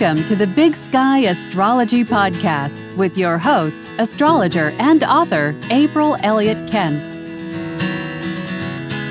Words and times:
Welcome 0.00 0.24
to 0.28 0.36
the 0.36 0.46
Big 0.46 0.74
Sky 0.74 1.18
Astrology 1.18 2.04
Podcast 2.04 2.96
with 2.96 3.18
your 3.18 3.36
host, 3.36 3.82
astrologer, 3.98 4.70
and 4.78 5.04
author, 5.04 5.54
April 5.68 6.16
Elliott 6.22 6.70
Kent. 6.70 7.06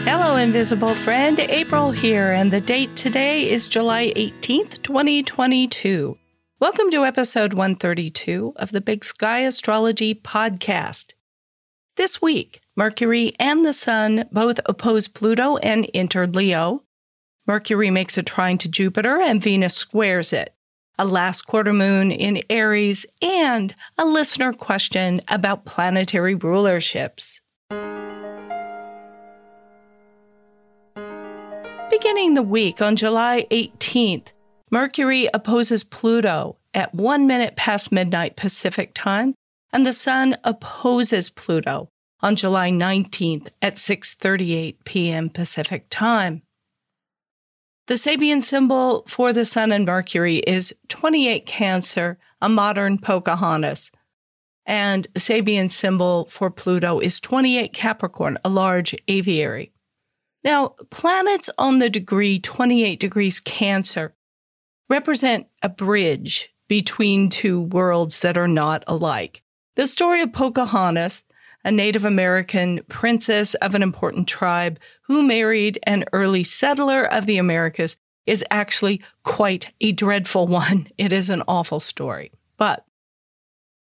Hello, 0.03 0.35
invisible 0.35 0.95
friend. 0.95 1.39
April 1.39 1.91
here, 1.91 2.31
and 2.31 2.51
the 2.51 2.59
date 2.59 2.95
today 2.95 3.47
is 3.47 3.67
July 3.67 4.11
18th, 4.15 4.81
2022. 4.81 6.17
Welcome 6.59 6.89
to 6.89 7.05
episode 7.05 7.53
132 7.53 8.53
of 8.55 8.71
the 8.71 8.81
Big 8.81 9.05
Sky 9.05 9.41
Astrology 9.41 10.15
Podcast. 10.15 11.13
This 11.97 12.19
week, 12.19 12.61
Mercury 12.75 13.35
and 13.39 13.63
the 13.63 13.73
Sun 13.73 14.27
both 14.31 14.59
oppose 14.65 15.07
Pluto 15.07 15.57
and 15.57 15.87
enter 15.93 16.25
Leo. 16.25 16.81
Mercury 17.45 17.91
makes 17.91 18.17
a 18.17 18.23
trine 18.23 18.57
to 18.57 18.67
Jupiter 18.67 19.21
and 19.21 19.39
Venus 19.39 19.75
squares 19.75 20.33
it. 20.33 20.55
A 21.01 21.05
last 21.05 21.43
quarter 21.43 21.71
moon 21.71 22.11
in 22.11 22.43
Aries 22.49 23.05
and 23.21 23.73
a 23.97 24.03
listener 24.03 24.51
question 24.51 25.21
about 25.29 25.63
planetary 25.63 26.35
rulerships. 26.35 27.39
Beginning 31.89 32.33
the 32.33 32.43
week 32.43 32.81
on 32.81 32.97
July 32.97 33.47
18th, 33.49 34.33
Mercury 34.71 35.29
opposes 35.33 35.85
Pluto 35.85 36.57
at 36.73 36.93
1 36.93 37.25
minute 37.25 37.55
past 37.55 37.93
midnight 37.93 38.35
Pacific 38.35 38.91
time, 38.93 39.35
and 39.71 39.85
the 39.85 39.93
Sun 39.93 40.35
opposes 40.43 41.29
Pluto 41.29 41.87
on 42.19 42.35
July 42.35 42.71
19th 42.71 43.47
at 43.61 43.75
6:38 43.75 44.75
p.m. 44.83 45.29
Pacific 45.29 45.85
time. 45.89 46.41
The 47.89 47.95
Sabian 47.95 48.43
symbol 48.43 49.03
for 49.07 49.33
the 49.33 49.43
Sun 49.43 49.71
and 49.71 49.83
Mercury 49.83 50.37
is 50.37 50.71
28 50.89 51.47
Cancer, 51.47 52.19
a 52.39 52.47
modern 52.47 52.99
Pocahontas. 52.99 53.89
And 54.67 55.07
Sabian 55.15 55.71
symbol 55.71 56.27
for 56.29 56.51
Pluto 56.51 56.99
is 56.99 57.19
28 57.19 57.73
Capricorn, 57.73 58.37
a 58.45 58.49
large 58.49 58.95
aviary. 59.07 59.73
Now, 60.43 60.75
planets 60.91 61.49
on 61.57 61.79
the 61.79 61.89
degree 61.89 62.37
28 62.37 62.99
degrees 62.99 63.39
Cancer 63.39 64.13
represent 64.87 65.47
a 65.63 65.69
bridge 65.69 66.53
between 66.67 67.27
two 67.27 67.59
worlds 67.59 68.19
that 68.19 68.37
are 68.37 68.47
not 68.47 68.83
alike. 68.85 69.41
The 69.77 69.87
story 69.87 70.21
of 70.21 70.31
Pocahontas 70.31 71.23
a 71.63 71.71
Native 71.71 72.05
American 72.05 72.81
princess 72.89 73.53
of 73.55 73.75
an 73.75 73.83
important 73.83 74.27
tribe 74.27 74.79
who 75.03 75.23
married 75.23 75.79
an 75.83 76.05
early 76.13 76.43
settler 76.43 77.03
of 77.03 77.25
the 77.25 77.37
Americas, 77.37 77.97
is 78.25 78.45
actually 78.51 79.01
quite 79.23 79.73
a 79.81 79.91
dreadful 79.91 80.47
one. 80.61 80.87
It 80.97 81.11
is 81.11 81.29
an 81.29 81.43
awful 81.47 81.79
story. 81.79 82.31
But 82.57 82.85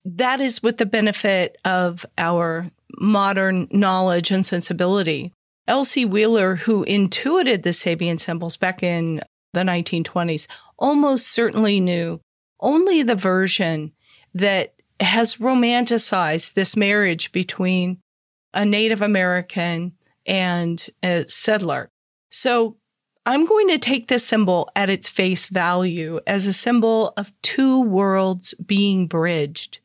that 0.06 0.40
is 0.40 0.64
with 0.64 0.78
the 0.78 0.86
benefit 0.86 1.58
of 1.66 2.06
our 2.18 2.72
modern 3.00 3.68
knowledge 3.72 4.32
and 4.32 4.46
sensibility. 4.46 5.34
Elsie 5.68 6.06
Wheeler, 6.06 6.56
who 6.56 6.84
intuited 6.84 7.64
the 7.64 7.72
Sabian 7.72 8.20
symbols 8.20 8.56
back 8.56 8.82
in 8.82 9.22
the 9.54 9.62
1920s, 9.62 10.48
almost 10.80 11.28
certainly 11.28 11.80
knew 11.80 12.22
only 12.60 13.04
the 13.04 13.16
version 13.16 13.92
that 14.34 14.74
has 15.00 15.36
romanticized 15.36 16.54
this 16.54 16.76
marriage 16.76 17.32
between 17.32 18.00
a 18.54 18.66
Native 18.66 19.02
American 19.02 19.94
and 20.26 20.86
a 21.04 21.26
settler. 21.28 21.90
So 22.32 22.78
I'm 23.26 23.46
going 23.46 23.68
to 23.70 23.78
take 23.78 24.08
this 24.08 24.26
symbol 24.26 24.70
at 24.76 24.90
its 24.90 25.10
face 25.10 25.48
value 25.48 26.20
as 26.26 26.48
a 26.48 26.54
symbol 26.54 27.14
of 27.18 27.32
two 27.42 27.82
worlds 27.82 28.54
being 28.66 29.08
bridged. 29.08 29.80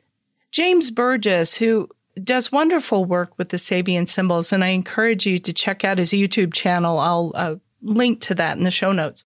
James 0.53 0.91
Burgess, 0.91 1.56
who 1.56 1.89
does 2.23 2.53
wonderful 2.53 3.05
work 3.05 3.37
with 3.39 3.49
the 3.49 3.56
Sabian 3.56 4.09
symbols, 4.09 4.53
and 4.53 4.62
I 4.62 4.69
encourage 4.69 5.27
you 5.27 5.39
to 5.39 5.53
check 5.53 5.84
out 5.84 5.99
his 5.99 6.12
YouTube 6.12 6.53
channel. 6.53 6.99
I'll 6.99 7.33
uh, 7.34 7.55
link 7.83 8.21
to 8.23 8.34
that 8.34 8.56
in 8.56 8.65
the 8.65 8.71
show 8.71 8.93
notes. 8.93 9.25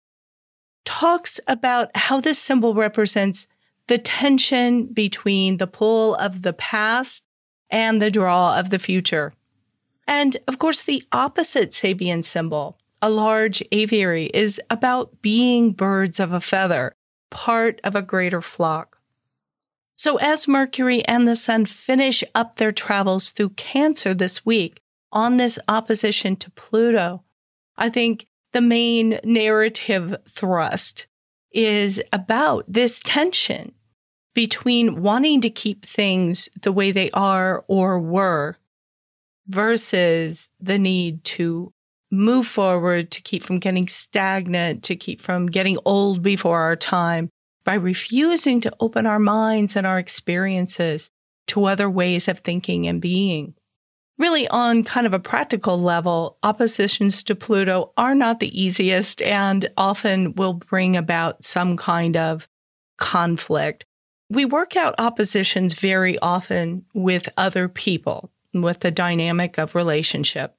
Talks 0.84 1.41
about 1.48 1.91
how 1.97 2.20
this 2.20 2.38
symbol 2.38 2.74
represents 2.74 3.48
the 3.88 3.98
tension 3.98 4.86
between 4.86 5.58
the 5.58 5.66
pull 5.66 6.14
of 6.16 6.42
the 6.42 6.52
past 6.52 7.24
and 7.70 8.00
the 8.00 8.10
draw 8.10 8.58
of 8.58 8.70
the 8.70 8.78
future. 8.78 9.32
And 10.06 10.36
of 10.47 10.58
course, 10.58 10.82
the 10.82 11.02
opposite 11.12 11.70
Sabian 11.70 12.24
symbol, 12.24 12.78
a 13.02 13.10
large 13.10 13.62
aviary, 13.72 14.26
is 14.26 14.60
about 14.70 15.20
being 15.22 15.72
birds 15.72 16.20
of 16.20 16.32
a 16.32 16.41
feather, 16.41 16.94
part 17.30 17.80
of 17.82 17.94
a 17.94 18.02
greater 18.02 18.41
flock. 18.41 18.98
So 19.97 20.16
as 20.16 20.47
Mercury 20.47 21.04
and 21.06 21.26
the 21.26 21.36
Sun 21.36 21.66
finish 21.66 22.22
up 22.34 22.56
their 22.56 22.72
travels 22.72 23.30
through 23.30 23.50
Cancer 23.50 24.14
this 24.14 24.44
week 24.44 24.80
on 25.10 25.38
this 25.38 25.58
opposition 25.68 26.36
to 26.36 26.50
Pluto, 26.50 27.24
I 27.76 27.88
think 27.88 28.26
the 28.53 28.60
main 28.60 29.18
narrative 29.24 30.16
thrust 30.28 31.06
is 31.50 32.03
about 32.12 32.64
this 32.68 33.00
tension 33.00 33.72
between 34.36 35.00
wanting 35.00 35.41
to 35.41 35.48
keep 35.48 35.82
things 35.82 36.50
the 36.60 36.70
way 36.70 36.92
they 36.92 37.10
are 37.12 37.64
or 37.69 37.98
were 37.98 38.54
versus 39.48 40.50
the 40.60 40.78
need 40.78 41.24
to 41.24 41.72
move 42.10 42.47
forward, 42.47 43.10
to 43.10 43.22
keep 43.22 43.42
from 43.42 43.58
getting 43.58 43.88
stagnant, 43.88 44.82
to 44.82 44.94
keep 44.94 45.22
from 45.22 45.47
getting 45.47 45.78
old 45.86 46.22
before 46.22 46.60
our 46.60 46.76
time 46.76 47.30
by 47.64 47.72
refusing 47.72 48.60
to 48.60 48.76
open 48.78 49.06
our 49.06 49.19
minds 49.19 49.74
and 49.74 49.86
our 49.86 49.98
experiences 49.98 51.10
to 51.47 51.64
other 51.64 51.88
ways 51.88 52.28
of 52.28 52.41
thinking 52.41 52.86
and 52.86 53.00
being. 53.00 53.54
Really, 54.18 54.47
on 54.48 54.84
kind 54.84 55.06
of 55.06 55.14
a 55.14 55.18
practical 55.18 55.80
level, 55.80 56.36
oppositions 56.42 57.22
to 57.22 57.34
Pluto 57.34 57.94
are 57.97 58.14
not 58.14 58.41
the 58.41 58.62
easiest 58.62 59.22
and 59.22 59.66
often 59.78 60.34
will 60.34 60.53
bring 60.53 60.94
about 60.94 61.42
some 61.42 61.78
kind 61.78 62.18
of 62.18 62.47
conflict. 62.98 63.86
We 64.28 64.44
work 64.44 64.76
out 64.76 64.94
oppositions 64.98 65.75
very 65.75 66.19
often 66.19 66.84
with 66.94 67.28
other 67.37 67.69
people, 67.69 68.31
with 68.53 68.81
the 68.81 68.91
dynamic 68.91 69.59
of 69.59 69.75
relationship. 69.75 70.56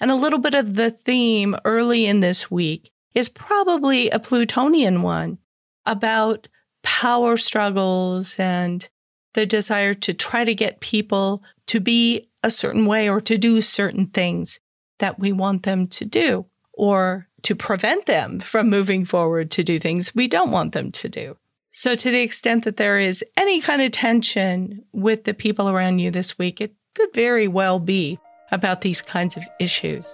And 0.00 0.10
a 0.10 0.16
little 0.16 0.38
bit 0.38 0.54
of 0.54 0.74
the 0.74 0.90
theme 0.90 1.56
early 1.64 2.06
in 2.06 2.20
this 2.20 2.50
week 2.50 2.90
is 3.14 3.28
probably 3.28 4.10
a 4.10 4.18
Plutonian 4.18 5.02
one 5.02 5.38
about 5.86 6.48
power 6.82 7.36
struggles 7.36 8.36
and 8.38 8.88
the 9.34 9.46
desire 9.46 9.94
to 9.94 10.14
try 10.14 10.44
to 10.44 10.54
get 10.54 10.80
people 10.80 11.42
to 11.66 11.80
be 11.80 12.28
a 12.42 12.50
certain 12.50 12.86
way 12.86 13.08
or 13.08 13.20
to 13.20 13.38
do 13.38 13.60
certain 13.60 14.06
things 14.06 14.60
that 14.98 15.18
we 15.18 15.32
want 15.32 15.62
them 15.62 15.86
to 15.86 16.04
do 16.04 16.46
or 16.72 17.28
to 17.42 17.54
prevent 17.54 18.06
them 18.06 18.40
from 18.40 18.68
moving 18.68 19.04
forward 19.04 19.50
to 19.50 19.62
do 19.62 19.78
things 19.78 20.14
we 20.14 20.26
don't 20.28 20.50
want 20.50 20.72
them 20.72 20.90
to 20.90 21.08
do. 21.08 21.36
So, 21.78 21.94
to 21.94 22.10
the 22.10 22.22
extent 22.22 22.64
that 22.64 22.76
there 22.76 22.98
is 22.98 23.24
any 23.36 23.60
kind 23.60 23.80
of 23.80 23.92
tension 23.92 24.82
with 24.92 25.22
the 25.22 25.32
people 25.32 25.68
around 25.68 26.00
you 26.00 26.10
this 26.10 26.36
week, 26.36 26.60
it 26.60 26.74
could 26.96 27.14
very 27.14 27.46
well 27.46 27.78
be 27.78 28.18
about 28.50 28.80
these 28.80 29.00
kinds 29.00 29.36
of 29.36 29.44
issues. 29.60 30.04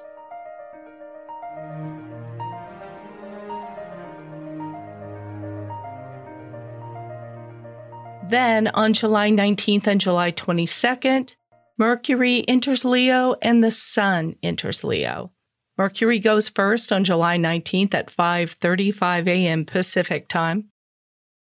Then 8.29 8.69
on 8.75 8.93
July 8.93 9.31
19th 9.31 9.87
and 9.87 9.99
July 10.03 10.33
22nd, 10.33 11.35
Mercury 11.79 12.47
enters 12.47 12.85
Leo 12.85 13.37
and 13.41 13.65
the 13.65 13.71
Sun 13.71 14.37
enters 14.43 14.85
Leo. 14.85 15.33
Mercury 15.79 16.19
goes 16.19 16.51
first 16.51 16.93
on 16.93 17.05
July 17.05 17.39
19th 17.39 17.95
at 17.95 18.09
5:35 18.11 19.27
a.m. 19.29 19.65
Pacific 19.65 20.29
time. 20.29 20.69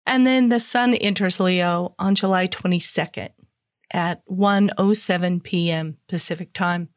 And 0.07 0.27
then 0.27 0.49
the 0.49 0.61
sun 0.61 0.95
enters 0.95 1.41
Leo 1.41 1.95
on 1.99 2.15
July 2.15 2.47
22nd 2.47 3.31
at 3.93 4.25
1:07 4.27 5.43
p.m. 5.43 5.97
Pacific 6.09 6.53
time. 6.53 6.89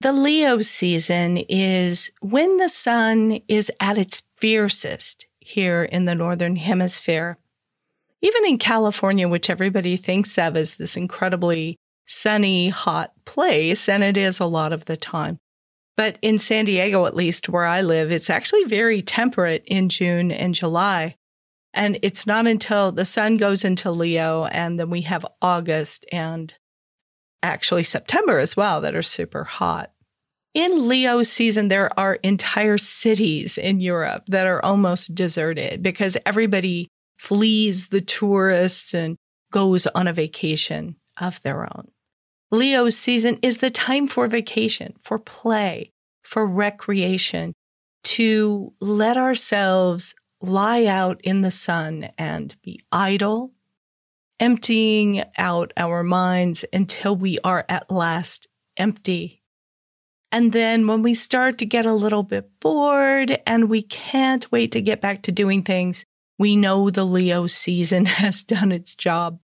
The 0.00 0.12
Leo 0.12 0.60
season 0.60 1.36
is 1.36 2.10
when 2.20 2.56
the 2.56 2.68
sun 2.68 3.40
is 3.48 3.70
at 3.80 3.98
its 3.98 4.22
fiercest 4.38 5.26
here 5.40 5.82
in 5.82 6.06
the 6.06 6.14
northern 6.14 6.56
hemisphere. 6.56 7.38
Even 8.22 8.46
in 8.46 8.58
California, 8.58 9.28
which 9.28 9.50
everybody 9.50 9.96
thinks 9.96 10.38
of 10.38 10.56
as 10.56 10.76
this 10.76 10.96
incredibly 10.96 11.76
sunny, 12.06 12.70
hot 12.70 13.12
place, 13.24 13.88
and 13.88 14.02
it 14.02 14.16
is 14.16 14.40
a 14.40 14.46
lot 14.46 14.72
of 14.72 14.86
the 14.86 14.96
time. 14.96 15.38
But 15.96 16.18
in 16.22 16.38
San 16.38 16.64
Diego, 16.64 17.04
at 17.06 17.14
least 17.14 17.48
where 17.48 17.66
I 17.66 17.82
live, 17.82 18.10
it's 18.10 18.30
actually 18.30 18.64
very 18.64 19.02
temperate 19.02 19.62
in 19.66 19.88
June 19.88 20.32
and 20.32 20.54
July. 20.54 21.16
And 21.72 21.98
it's 22.02 22.26
not 22.26 22.46
until 22.46 22.90
the 22.92 23.04
sun 23.04 23.36
goes 23.36 23.64
into 23.64 23.90
Leo 23.90 24.44
and 24.46 24.78
then 24.78 24.90
we 24.90 25.02
have 25.02 25.26
August 25.40 26.04
and 26.10 26.52
actually 27.42 27.84
September 27.84 28.38
as 28.38 28.56
well 28.56 28.80
that 28.80 28.94
are 28.94 29.02
super 29.02 29.44
hot. 29.44 29.92
In 30.52 30.88
Leo 30.88 31.22
season, 31.22 31.68
there 31.68 31.96
are 31.98 32.14
entire 32.16 32.76
cities 32.76 33.56
in 33.56 33.80
Europe 33.80 34.24
that 34.26 34.48
are 34.48 34.64
almost 34.64 35.14
deserted 35.14 35.80
because 35.82 36.16
everybody 36.26 36.88
flees 37.18 37.88
the 37.88 38.00
tourists 38.00 38.92
and 38.92 39.16
goes 39.52 39.86
on 39.88 40.08
a 40.08 40.12
vacation 40.12 40.96
of 41.20 41.40
their 41.42 41.62
own. 41.62 41.88
Leo's 42.50 42.96
season 42.96 43.38
is 43.42 43.58
the 43.58 43.70
time 43.70 44.08
for 44.08 44.26
vacation, 44.26 44.94
for 45.00 45.18
play, 45.18 45.92
for 46.22 46.44
recreation, 46.44 47.52
to 48.02 48.72
let 48.80 49.16
ourselves 49.16 50.14
lie 50.40 50.86
out 50.86 51.20
in 51.22 51.42
the 51.42 51.50
sun 51.50 52.10
and 52.16 52.56
be 52.62 52.80
idle, 52.90 53.52
emptying 54.38 55.22
out 55.36 55.72
our 55.76 56.02
minds 56.02 56.64
until 56.72 57.14
we 57.14 57.38
are 57.40 57.64
at 57.68 57.90
last 57.90 58.48
empty. 58.76 59.42
And 60.32 60.52
then 60.52 60.86
when 60.86 61.02
we 61.02 61.14
start 61.14 61.58
to 61.58 61.66
get 61.66 61.86
a 61.86 61.92
little 61.92 62.22
bit 62.22 62.48
bored 62.60 63.40
and 63.46 63.68
we 63.68 63.82
can't 63.82 64.50
wait 64.52 64.72
to 64.72 64.80
get 64.80 65.00
back 65.00 65.22
to 65.22 65.32
doing 65.32 65.62
things, 65.62 66.04
we 66.38 66.56
know 66.56 66.88
the 66.88 67.04
Leo 67.04 67.46
season 67.46 68.04
has 68.06 68.42
done 68.42 68.72
its 68.72 68.94
job. 68.94 69.40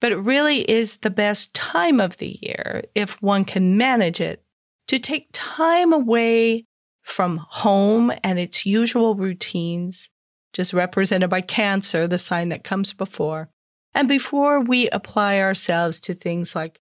But 0.00 0.12
it 0.12 0.16
really 0.16 0.62
is 0.62 0.98
the 0.98 1.10
best 1.10 1.52
time 1.52 2.00
of 2.00 2.16
the 2.16 2.38
year, 2.40 2.84
if 2.94 3.20
one 3.20 3.44
can 3.44 3.76
manage 3.76 4.20
it, 4.20 4.42
to 4.88 4.98
take 4.98 5.28
time 5.32 5.92
away 5.92 6.64
from 7.02 7.44
home 7.48 8.12
and 8.22 8.38
its 8.38 8.66
usual 8.66 9.14
routines, 9.14 10.10
just 10.52 10.72
represented 10.72 11.30
by 11.30 11.40
Cancer, 11.40 12.06
the 12.06 12.18
sign 12.18 12.48
that 12.50 12.64
comes 12.64 12.92
before. 12.92 13.48
And 13.94 14.08
before 14.08 14.60
we 14.60 14.88
apply 14.90 15.38
ourselves 15.38 15.98
to 16.00 16.14
things 16.14 16.54
like 16.54 16.80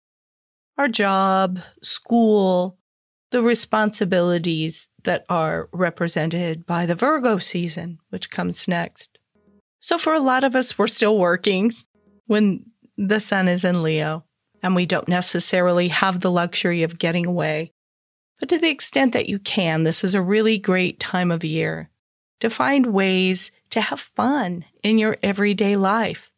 our 0.78 0.88
job, 0.88 1.60
school, 1.82 2.78
the 3.32 3.42
responsibilities 3.42 4.90
that 5.04 5.26
are 5.30 5.70
represented 5.72 6.66
by 6.66 6.86
the 6.86 6.96
Virgo 6.96 7.38
season, 7.38 8.00
which 8.10 8.30
comes 8.30 8.68
next. 8.68 9.18
So, 9.82 9.98
for 9.98 10.14
a 10.14 10.20
lot 10.20 10.44
of 10.44 10.56
us, 10.56 10.78
we're 10.78 10.88
still 10.88 11.18
working 11.18 11.74
when 12.28 12.66
the 12.98 13.20
sun 13.20 13.48
is 13.48 13.64
in 13.64 13.82
Leo, 13.82 14.26
and 14.62 14.76
we 14.76 14.86
don't 14.86 15.08
necessarily 15.08 15.88
have 15.88 16.20
the 16.20 16.32
luxury 16.32 16.84
of 16.84 17.00
getting 17.00 17.26
away. 17.26 17.72
But 18.40 18.50
to 18.50 18.58
the 18.58 18.70
extent 18.70 19.14
that 19.14 19.30
you 19.30 19.40
can, 19.40 19.84
this 19.84 20.04
is 20.04 20.14
a 20.14 20.22
really 20.22 20.58
great 20.58 21.00
time 21.00 21.32
of 21.32 21.44
year 21.44 21.90
to 22.40 22.50
find 22.50 22.88
ways 22.88 23.52
to 23.72 23.82
have 23.82 24.00
fun 24.00 24.66
in 24.82 24.98
your 24.98 25.18
everyday 25.22 25.76
life, 25.76 26.32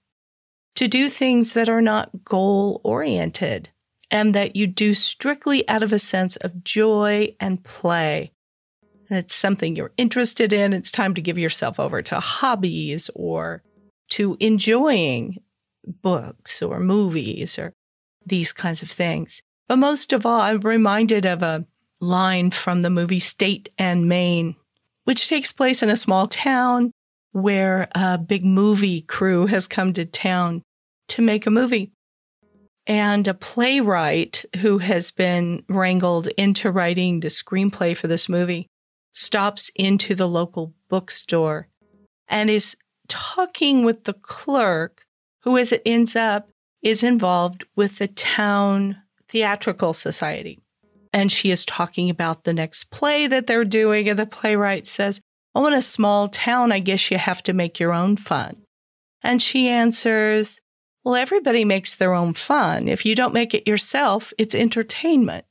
to 0.75 0.87
do 0.87 1.09
things 1.09 1.53
that 1.53 1.69
are 1.69 1.81
not 1.81 2.25
goal 2.25 2.81
oriented 2.83 3.69
and 4.09 4.35
that 4.35 4.55
you 4.55 4.67
do 4.67 4.93
strictly 4.93 5.67
out 5.69 5.83
of 5.83 5.93
a 5.93 5.99
sense 5.99 6.35
of 6.37 6.63
joy 6.63 7.33
and 7.39 7.63
play. 7.63 8.31
And 9.09 9.17
it's 9.17 9.33
something 9.33 9.75
you're 9.75 9.93
interested 9.95 10.51
in. 10.51 10.73
It's 10.73 10.91
time 10.91 11.13
to 11.13 11.21
give 11.21 11.37
yourself 11.37 11.79
over 11.79 12.01
to 12.01 12.19
hobbies 12.19 13.09
or 13.15 13.63
to 14.11 14.35
enjoying 14.39 15.37
books 15.85 16.61
or 16.61 16.79
movies 16.79 17.57
or 17.57 17.73
these 18.25 18.51
kinds 18.51 18.81
of 18.83 18.89
things. 18.89 19.41
But 19.67 19.77
most 19.77 20.11
of 20.11 20.25
all, 20.25 20.41
I'm 20.41 20.59
reminded 20.59 21.25
of 21.25 21.41
a 21.41 21.65
line 22.01 22.51
from 22.51 22.81
the 22.81 22.89
movie 22.89 23.19
State 23.19 23.69
and 23.77 24.09
Main, 24.09 24.55
which 25.05 25.29
takes 25.29 25.53
place 25.53 25.81
in 25.81 25.89
a 25.89 25.95
small 25.95 26.27
town 26.27 26.91
where 27.31 27.87
a 27.93 28.17
big 28.17 28.43
movie 28.43 29.01
crew 29.01 29.45
has 29.45 29.67
come 29.67 29.93
to 29.93 30.03
town 30.03 30.61
to 31.07 31.21
make 31.21 31.45
a 31.45 31.51
movie. 31.51 31.91
And 32.87 33.27
a 33.27 33.33
playwright 33.33 34.43
who 34.57 34.79
has 34.79 35.11
been 35.11 35.63
wrangled 35.69 36.27
into 36.29 36.71
writing 36.71 37.19
the 37.19 37.29
screenplay 37.29 37.95
for 37.95 38.07
this 38.07 38.27
movie 38.27 38.67
stops 39.13 39.69
into 39.75 40.15
the 40.15 40.27
local 40.27 40.73
bookstore 40.89 41.67
and 42.27 42.49
is 42.49 42.75
talking 43.07 43.83
with 43.85 44.05
the 44.05 44.13
clerk, 44.13 45.03
who, 45.43 45.57
as 45.57 45.71
it 45.71 45.81
ends 45.85 46.15
up, 46.15 46.49
is 46.81 47.03
involved 47.03 47.65
with 47.75 47.99
the 47.99 48.07
town 48.07 48.97
theatrical 49.29 49.93
society. 49.93 50.59
And 51.13 51.31
she 51.31 51.51
is 51.51 51.65
talking 51.65 52.09
about 52.09 52.43
the 52.43 52.53
next 52.53 52.85
play 52.91 53.27
that 53.27 53.47
they're 53.47 53.65
doing. 53.65 54.07
And 54.07 54.17
the 54.17 54.25
playwright 54.25 54.87
says, 54.87 55.19
Oh, 55.53 55.67
in 55.67 55.73
a 55.73 55.81
small 55.81 56.29
town, 56.29 56.71
I 56.71 56.79
guess 56.79 57.11
you 57.11 57.17
have 57.17 57.43
to 57.43 57.53
make 57.53 57.79
your 57.79 57.93
own 57.93 58.15
fun. 58.15 58.63
And 59.21 59.41
she 59.41 59.67
answers, 59.67 60.61
well, 61.03 61.15
everybody 61.15 61.65
makes 61.65 61.95
their 61.95 62.13
own 62.13 62.33
fun. 62.33 62.87
If 62.87 63.05
you 63.05 63.15
don't 63.15 63.33
make 63.33 63.53
it 63.53 63.67
yourself, 63.67 64.33
it's 64.37 64.53
entertainment. 64.53 65.45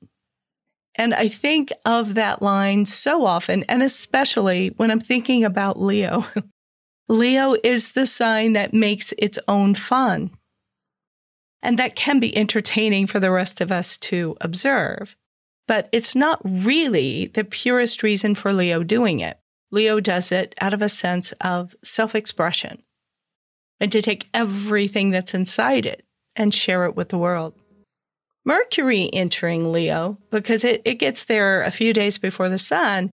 And 0.94 1.14
I 1.14 1.28
think 1.28 1.72
of 1.84 2.14
that 2.14 2.42
line 2.42 2.84
so 2.84 3.24
often, 3.24 3.64
and 3.64 3.82
especially 3.82 4.68
when 4.76 4.90
I'm 4.90 5.00
thinking 5.00 5.44
about 5.44 5.80
Leo. 5.80 6.24
Leo 7.08 7.56
is 7.64 7.92
the 7.92 8.06
sign 8.06 8.52
that 8.52 8.72
makes 8.72 9.12
its 9.18 9.38
own 9.48 9.74
fun. 9.74 10.30
And 11.62 11.78
that 11.78 11.96
can 11.96 12.20
be 12.20 12.36
entertaining 12.36 13.06
for 13.06 13.18
the 13.18 13.30
rest 13.30 13.60
of 13.60 13.72
us 13.72 13.96
to 13.98 14.36
observe. 14.40 15.16
But 15.70 15.88
it's 15.92 16.16
not 16.16 16.40
really 16.44 17.26
the 17.26 17.44
purest 17.44 18.02
reason 18.02 18.34
for 18.34 18.52
Leo 18.52 18.82
doing 18.82 19.20
it. 19.20 19.38
Leo 19.70 20.00
does 20.00 20.32
it 20.32 20.52
out 20.60 20.74
of 20.74 20.82
a 20.82 20.88
sense 20.88 21.30
of 21.40 21.76
self 21.80 22.16
expression 22.16 22.82
and 23.78 23.92
to 23.92 24.02
take 24.02 24.28
everything 24.34 25.10
that's 25.10 25.32
inside 25.32 25.86
it 25.86 26.04
and 26.34 26.52
share 26.52 26.86
it 26.86 26.96
with 26.96 27.10
the 27.10 27.18
world. 27.18 27.54
Mercury 28.44 29.10
entering 29.12 29.70
Leo, 29.70 30.18
because 30.32 30.64
it, 30.64 30.82
it 30.84 30.96
gets 30.96 31.26
there 31.26 31.62
a 31.62 31.70
few 31.70 31.92
days 31.92 32.18
before 32.18 32.48
the 32.48 32.58
sun. 32.58 33.08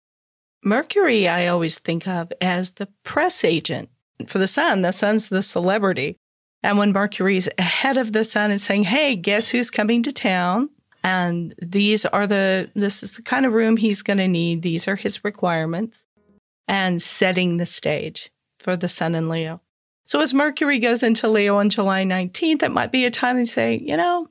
Mercury, 0.63 1.27
I 1.27 1.47
always 1.47 1.79
think 1.79 2.07
of 2.07 2.31
as 2.39 2.73
the 2.73 2.87
press 3.03 3.43
agent 3.43 3.89
for 4.27 4.37
the 4.37 4.45
sun. 4.45 4.83
The 4.83 4.91
sun's 4.91 5.29
the 5.29 5.41
celebrity. 5.41 6.17
And 6.61 6.77
when 6.77 6.91
Mercury's 6.91 7.49
ahead 7.57 7.97
of 7.97 8.13
the 8.13 8.23
sun 8.23 8.51
and 8.51 8.61
saying, 8.61 8.83
Hey, 8.83 9.15
guess 9.15 9.49
who's 9.49 9.71
coming 9.71 10.03
to 10.03 10.11
town? 10.11 10.69
And 11.03 11.53
these 11.61 12.05
are 12.05 12.25
the, 12.25 12.71
this 12.75 13.03
is 13.03 13.13
the 13.13 13.21
kind 13.21 13.45
of 13.45 13.53
room 13.53 13.75
he's 13.75 14.01
going 14.01 14.17
to 14.17 14.27
need. 14.27 14.61
These 14.61 14.87
are 14.87 14.95
his 14.95 15.23
requirements 15.23 16.05
and 16.67 17.01
setting 17.01 17.57
the 17.57 17.65
stage 17.65 18.31
for 18.59 18.77
the 18.77 18.87
sun 18.87 19.15
in 19.15 19.27
Leo. 19.27 19.61
So 20.05 20.21
as 20.21 20.33
Mercury 20.33 20.79
goes 20.79 21.03
into 21.03 21.27
Leo 21.27 21.57
on 21.57 21.69
July 21.69 22.03
19th, 22.03 22.63
it 22.63 22.71
might 22.71 22.91
be 22.91 23.05
a 23.05 23.11
time 23.11 23.37
to 23.37 23.45
say, 23.45 23.77
you 23.77 23.97
know, 23.97 24.27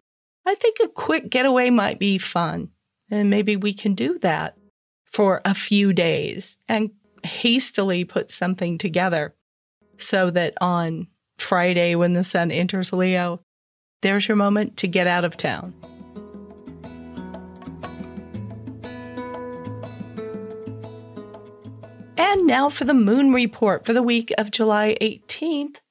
I 0.46 0.54
think 0.54 0.78
a 0.82 0.88
quick 0.88 1.30
getaway 1.30 1.70
might 1.70 1.98
be 1.98 2.18
fun. 2.18 2.70
And 3.10 3.28
maybe 3.30 3.56
we 3.56 3.74
can 3.74 3.94
do 3.94 4.18
that 4.20 4.56
for 5.04 5.42
a 5.44 5.54
few 5.54 5.92
days 5.92 6.56
and 6.68 6.90
hastily 7.22 8.04
put 8.04 8.30
something 8.30 8.78
together 8.78 9.34
so 9.98 10.30
that 10.30 10.54
on 10.60 11.06
Friday, 11.38 11.94
when 11.94 12.14
the 12.14 12.24
sun 12.24 12.50
enters 12.50 12.92
Leo, 12.92 13.40
there's 14.00 14.26
your 14.26 14.36
moment 14.36 14.78
to 14.78 14.88
get 14.88 15.06
out 15.06 15.24
of 15.24 15.36
town. 15.36 15.74
And 22.24 22.46
now 22.46 22.68
for 22.68 22.84
the 22.84 22.94
moon 22.94 23.32
report 23.32 23.84
for 23.84 23.92
the 23.92 24.02
week 24.02 24.32
of 24.38 24.52
July 24.52 24.96
18th. 25.00 25.78
It 25.78 25.82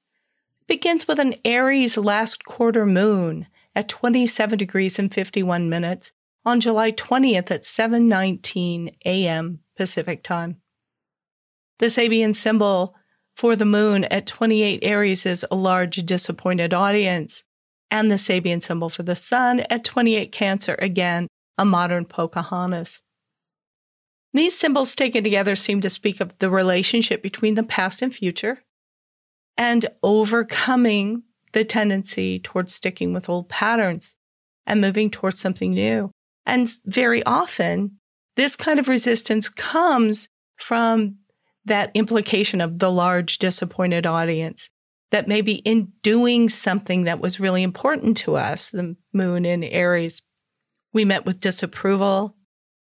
begins 0.66 1.06
with 1.06 1.20
an 1.20 1.36
Aries 1.44 1.98
last 1.98 2.46
quarter 2.46 2.86
moon 2.86 3.48
at 3.76 3.90
27 3.90 4.58
degrees 4.58 4.98
and 4.98 5.14
51 5.14 5.68
minutes 5.68 6.14
on 6.46 6.62
July 6.62 6.94
20th 6.94 7.52
at 7.52 7.64
7:19 7.64 8.96
a.m. 9.06 9.60
Pacific 9.76 10.24
time. 10.24 10.62
The 11.80 11.88
Sabian 11.88 12.34
symbol 12.34 12.96
for 13.36 13.58
the 13.58 13.66
moon 13.66 14.06
at 14.06 14.26
28 14.26 14.80
Aries 14.84 15.26
is 15.26 15.46
a 15.52 15.56
large 15.56 15.98
disappointed 15.98 16.74
audience, 16.74 17.44
and 17.92 18.10
the 18.10 18.16
Sabian 18.16 18.64
symbol 18.64 18.88
for 18.88 19.04
the 19.04 19.16
sun 19.16 19.66
at 19.70 19.84
28 19.84 20.32
Cancer 20.32 20.76
again 20.80 21.28
a 21.58 21.66
modern 21.66 22.06
Pocahontas. 22.06 23.02
These 24.34 24.58
symbols 24.58 24.96
taken 24.96 25.24
together 25.24 25.56
seem 25.56 25.82
to 25.82 25.90
speak 25.90 26.22
of 26.22 26.38
the 26.40 26.50
relationship 26.50 27.22
between 27.22 27.56
the 27.56 27.64
past 27.64 28.02
and 28.02 28.14
future 28.14 28.64
and 29.58 29.86
overcoming 30.02 31.24
the 31.52 31.66
tendency 31.66 32.40
towards 32.40 32.74
sticking 32.74 33.14
with 33.14 33.30
old 33.30 33.50
patterns 33.50 34.16
and 34.66 34.80
moving 34.80 35.10
towards 35.10 35.40
something 35.40 35.74
new. 35.74 36.12
And 36.46 36.72
very 36.86 37.24
often, 37.24 37.98
this 38.36 38.56
kind 38.56 38.80
of 38.80 38.88
resistance 38.88 39.50
comes 39.50 40.30
from 40.56 41.18
that 41.66 41.92
implication 41.94 42.62
of 42.62 42.80
the 42.80 42.92
large 42.92 43.38
disappointed 43.38 44.08
audience 44.08 44.70
that 45.12 45.28
maybe 45.28 45.56
in 45.56 45.92
doing 46.02 46.48
something 46.48 47.04
that 47.04 47.20
was 47.20 47.40
really 47.40 47.64
important 47.64 48.18
to 48.18 48.38
us, 48.38 48.72
the 48.72 48.96
moon 49.14 49.46
in 49.46 49.64
Aries, 49.64 50.22
we 50.94 51.06
met 51.06 51.26
with 51.26 51.42
disapproval 51.42 52.36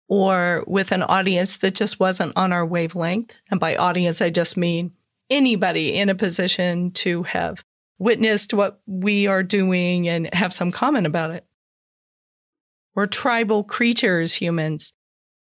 or 0.07 0.63
with 0.67 0.91
an 0.91 1.03
audience 1.03 1.57
that 1.57 1.75
just 1.75 1.99
wasn't 1.99 2.35
on 2.35 2.53
our 2.53 2.65
wavelength. 2.65 3.35
And 3.49 3.59
by 3.59 3.75
audience, 3.75 4.21
I 4.21 4.29
just 4.29 4.57
mean 4.57 4.91
anybody 5.29 5.95
in 5.95 6.09
a 6.09 6.15
position 6.15 6.91
to 6.91 7.23
have 7.23 7.63
witnessed 7.97 8.53
what 8.53 8.81
we 8.85 9.27
are 9.27 9.43
doing 9.43 10.07
and 10.07 10.31
have 10.33 10.53
some 10.53 10.71
comment 10.71 11.07
about 11.07 11.31
it. 11.31 11.45
We're 12.93 13.07
tribal 13.07 13.63
creatures, 13.63 14.33
humans, 14.33 14.93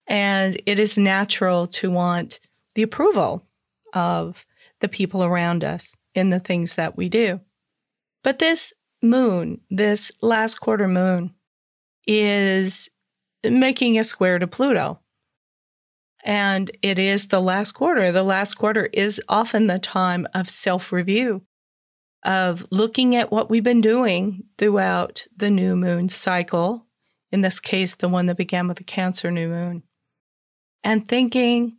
and 0.07 0.61
it 0.65 0.79
is 0.79 0.97
natural 0.97 1.67
to 1.67 1.91
want 1.91 2.39
the 2.75 2.83
approval 2.83 3.45
of 3.93 4.45
the 4.79 4.87
people 4.87 5.23
around 5.23 5.63
us 5.63 5.95
in 6.13 6.29
the 6.29 6.39
things 6.39 6.75
that 6.75 6.97
we 6.97 7.09
do. 7.09 7.39
But 8.23 8.39
this 8.39 8.73
moon, 9.01 9.61
this 9.69 10.11
last 10.21 10.55
quarter 10.55 10.87
moon, 10.87 11.33
is 12.05 12.89
making 13.49 13.97
a 13.97 14.03
square 14.03 14.39
to 14.39 14.47
Pluto. 14.47 14.99
And 16.23 16.69
it 16.81 16.99
is 16.99 17.27
the 17.27 17.39
last 17.39 17.71
quarter. 17.71 18.11
The 18.11 18.23
last 18.23 18.55
quarter 18.55 18.89
is 18.91 19.21
often 19.29 19.67
the 19.67 19.79
time 19.79 20.27
of 20.33 20.49
self 20.49 20.91
review, 20.91 21.43
of 22.23 22.65
looking 22.71 23.15
at 23.15 23.31
what 23.31 23.49
we've 23.49 23.63
been 23.63 23.81
doing 23.81 24.43
throughout 24.57 25.25
the 25.35 25.49
new 25.49 25.75
moon 25.75 26.09
cycle, 26.09 26.85
in 27.31 27.41
this 27.41 27.59
case, 27.59 27.95
the 27.95 28.09
one 28.09 28.25
that 28.25 28.37
began 28.37 28.67
with 28.67 28.77
the 28.77 28.83
Cancer 28.83 29.31
new 29.31 29.47
moon, 29.47 29.83
and 30.83 31.07
thinking, 31.07 31.77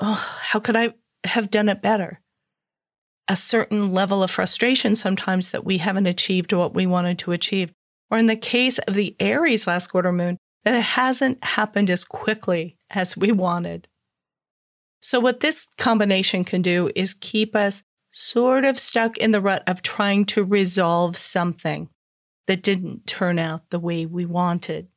oh, 0.00 0.36
how 0.40 0.58
could 0.58 0.76
I 0.76 0.94
have 1.24 1.50
done 1.50 1.68
it 1.68 1.82
better? 1.82 2.20
A 3.28 3.36
certain 3.36 3.92
level 3.92 4.22
of 4.22 4.30
frustration 4.30 4.94
sometimes 4.94 5.50
that 5.50 5.64
we 5.64 5.78
haven't 5.78 6.06
achieved 6.06 6.52
what 6.52 6.74
we 6.74 6.86
wanted 6.86 7.18
to 7.20 7.32
achieve. 7.32 7.72
Or 8.10 8.18
in 8.18 8.26
the 8.26 8.36
case 8.36 8.78
of 8.78 8.94
the 8.94 9.16
Aries 9.18 9.66
last 9.66 9.88
quarter 9.88 10.12
moon, 10.12 10.38
that 10.66 10.74
it 10.74 10.82
hasn't 10.82 11.44
happened 11.44 11.88
as 11.88 12.02
quickly 12.02 12.76
as 12.90 13.16
we 13.16 13.30
wanted. 13.30 13.86
So, 15.00 15.20
what 15.20 15.38
this 15.38 15.68
combination 15.78 16.42
can 16.42 16.60
do 16.60 16.90
is 16.96 17.14
keep 17.14 17.54
us 17.54 17.84
sort 18.10 18.64
of 18.64 18.76
stuck 18.76 19.16
in 19.16 19.30
the 19.30 19.40
rut 19.40 19.62
of 19.68 19.80
trying 19.80 20.24
to 20.24 20.42
resolve 20.42 21.16
something 21.16 21.88
that 22.48 22.64
didn't 22.64 23.06
turn 23.06 23.38
out 23.38 23.70
the 23.70 23.78
way 23.78 24.06
we 24.06 24.26
wanted. 24.26 24.88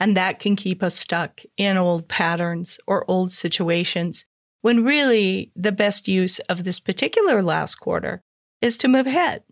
And 0.00 0.16
that 0.16 0.38
can 0.38 0.56
keep 0.56 0.82
us 0.82 0.94
stuck 0.94 1.42
in 1.58 1.76
old 1.76 2.08
patterns 2.08 2.80
or 2.86 3.04
old 3.06 3.34
situations 3.34 4.24
when 4.62 4.82
really 4.82 5.52
the 5.54 5.72
best 5.72 6.08
use 6.08 6.38
of 6.38 6.64
this 6.64 6.80
particular 6.80 7.42
last 7.42 7.74
quarter 7.74 8.22
is 8.62 8.78
to 8.78 8.88
move 8.88 9.06
ahead 9.06 9.42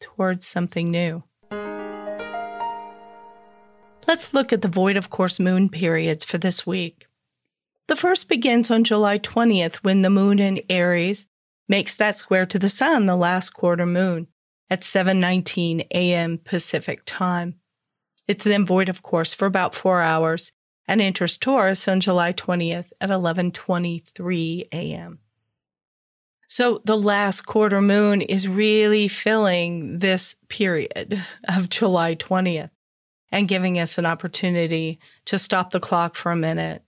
towards 0.00 0.44
something 0.44 0.90
new. 0.90 1.22
Let's 4.14 4.32
look 4.32 4.52
at 4.52 4.62
the 4.62 4.68
void 4.68 4.96
of 4.96 5.10
course 5.10 5.40
moon 5.40 5.68
periods 5.68 6.24
for 6.24 6.38
this 6.38 6.64
week. 6.64 7.08
The 7.88 7.96
first 7.96 8.28
begins 8.28 8.70
on 8.70 8.84
July 8.84 9.18
20th 9.18 9.78
when 9.78 10.02
the 10.02 10.08
moon 10.08 10.38
in 10.38 10.62
Aries 10.70 11.26
makes 11.68 11.96
that 11.96 12.16
square 12.16 12.46
to 12.46 12.58
the 12.60 12.68
sun, 12.68 13.06
the 13.06 13.16
last 13.16 13.50
quarter 13.50 13.84
moon, 13.84 14.28
at 14.70 14.82
7:19 14.82 15.88
a.m. 15.92 16.38
Pacific 16.38 17.02
time. 17.04 17.56
It's 18.28 18.44
then 18.44 18.64
void 18.64 18.88
of 18.88 19.02
course 19.02 19.34
for 19.34 19.46
about 19.46 19.74
4 19.74 20.00
hours 20.00 20.52
and 20.86 21.00
enters 21.00 21.36
Taurus 21.36 21.88
on 21.88 21.98
July 21.98 22.32
20th 22.32 22.92
at 23.00 23.10
11:23 23.10 24.68
a.m. 24.70 25.18
So 26.46 26.82
the 26.84 26.96
last 26.96 27.40
quarter 27.40 27.82
moon 27.82 28.22
is 28.22 28.46
really 28.46 29.08
filling 29.08 29.98
this 29.98 30.36
period 30.48 31.20
of 31.48 31.68
July 31.68 32.14
20th 32.14 32.70
and 33.34 33.48
giving 33.48 33.80
us 33.80 33.98
an 33.98 34.06
opportunity 34.06 35.00
to 35.24 35.40
stop 35.40 35.72
the 35.72 35.80
clock 35.80 36.14
for 36.14 36.30
a 36.30 36.36
minute 36.36 36.84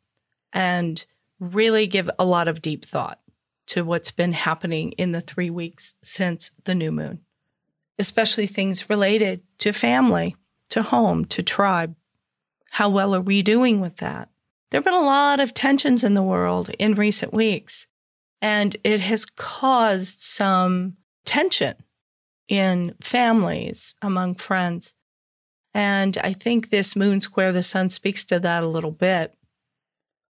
and 0.53 1.05
really 1.41 1.89
give 1.89 2.09
a 2.21 2.25
lot 2.25 2.47
of 2.47 2.63
deep 2.63 2.85
thought 2.85 3.19
to 3.67 3.85
what's 3.85 4.13
been 4.13 4.33
happening 4.33 4.93
in 4.93 5.11
the 5.11 5.21
three 5.21 5.51
weeks 5.51 5.97
since 6.03 6.53
the 6.63 6.75
new 6.75 6.93
moon, 6.93 7.19
especially 7.99 8.47
things 8.47 8.89
related 8.89 9.43
to 9.59 9.73
family, 9.73 10.37
to 10.69 10.83
home, 10.83 11.25
to 11.25 11.43
tribe. 11.43 11.97
How 12.71 12.91
well 12.91 13.13
are 13.13 13.21
we 13.21 13.43
doing 13.43 13.81
with 13.81 13.97
that? 13.97 14.29
There 14.71 14.79
have 14.79 14.85
been 14.85 14.95
a 14.95 15.01
lot 15.01 15.41
of 15.41 15.53
tensions 15.53 16.05
in 16.05 16.15
the 16.15 16.23
world 16.23 16.71
in 16.79 16.95
recent 16.95 17.35
weeks, 17.35 17.89
and 18.41 18.77
it 18.85 19.01
has 19.01 19.27
caused 19.27 20.21
some 20.21 20.97
tension 21.25 21.75
in 22.47 22.95
families, 23.01 23.97
among 24.01 24.37
friends. 24.37 24.95
And 25.77 26.17
I 26.25 26.33
think 26.33 26.71
this 26.71 26.97
moon 26.97 27.21
square 27.21 27.53
the 27.53 27.63
sun 27.63 27.91
speaks 27.91 28.25
to 28.25 28.41
that 28.41 28.63
a 28.63 28.67
little 28.67 28.91
bit. 28.91 29.35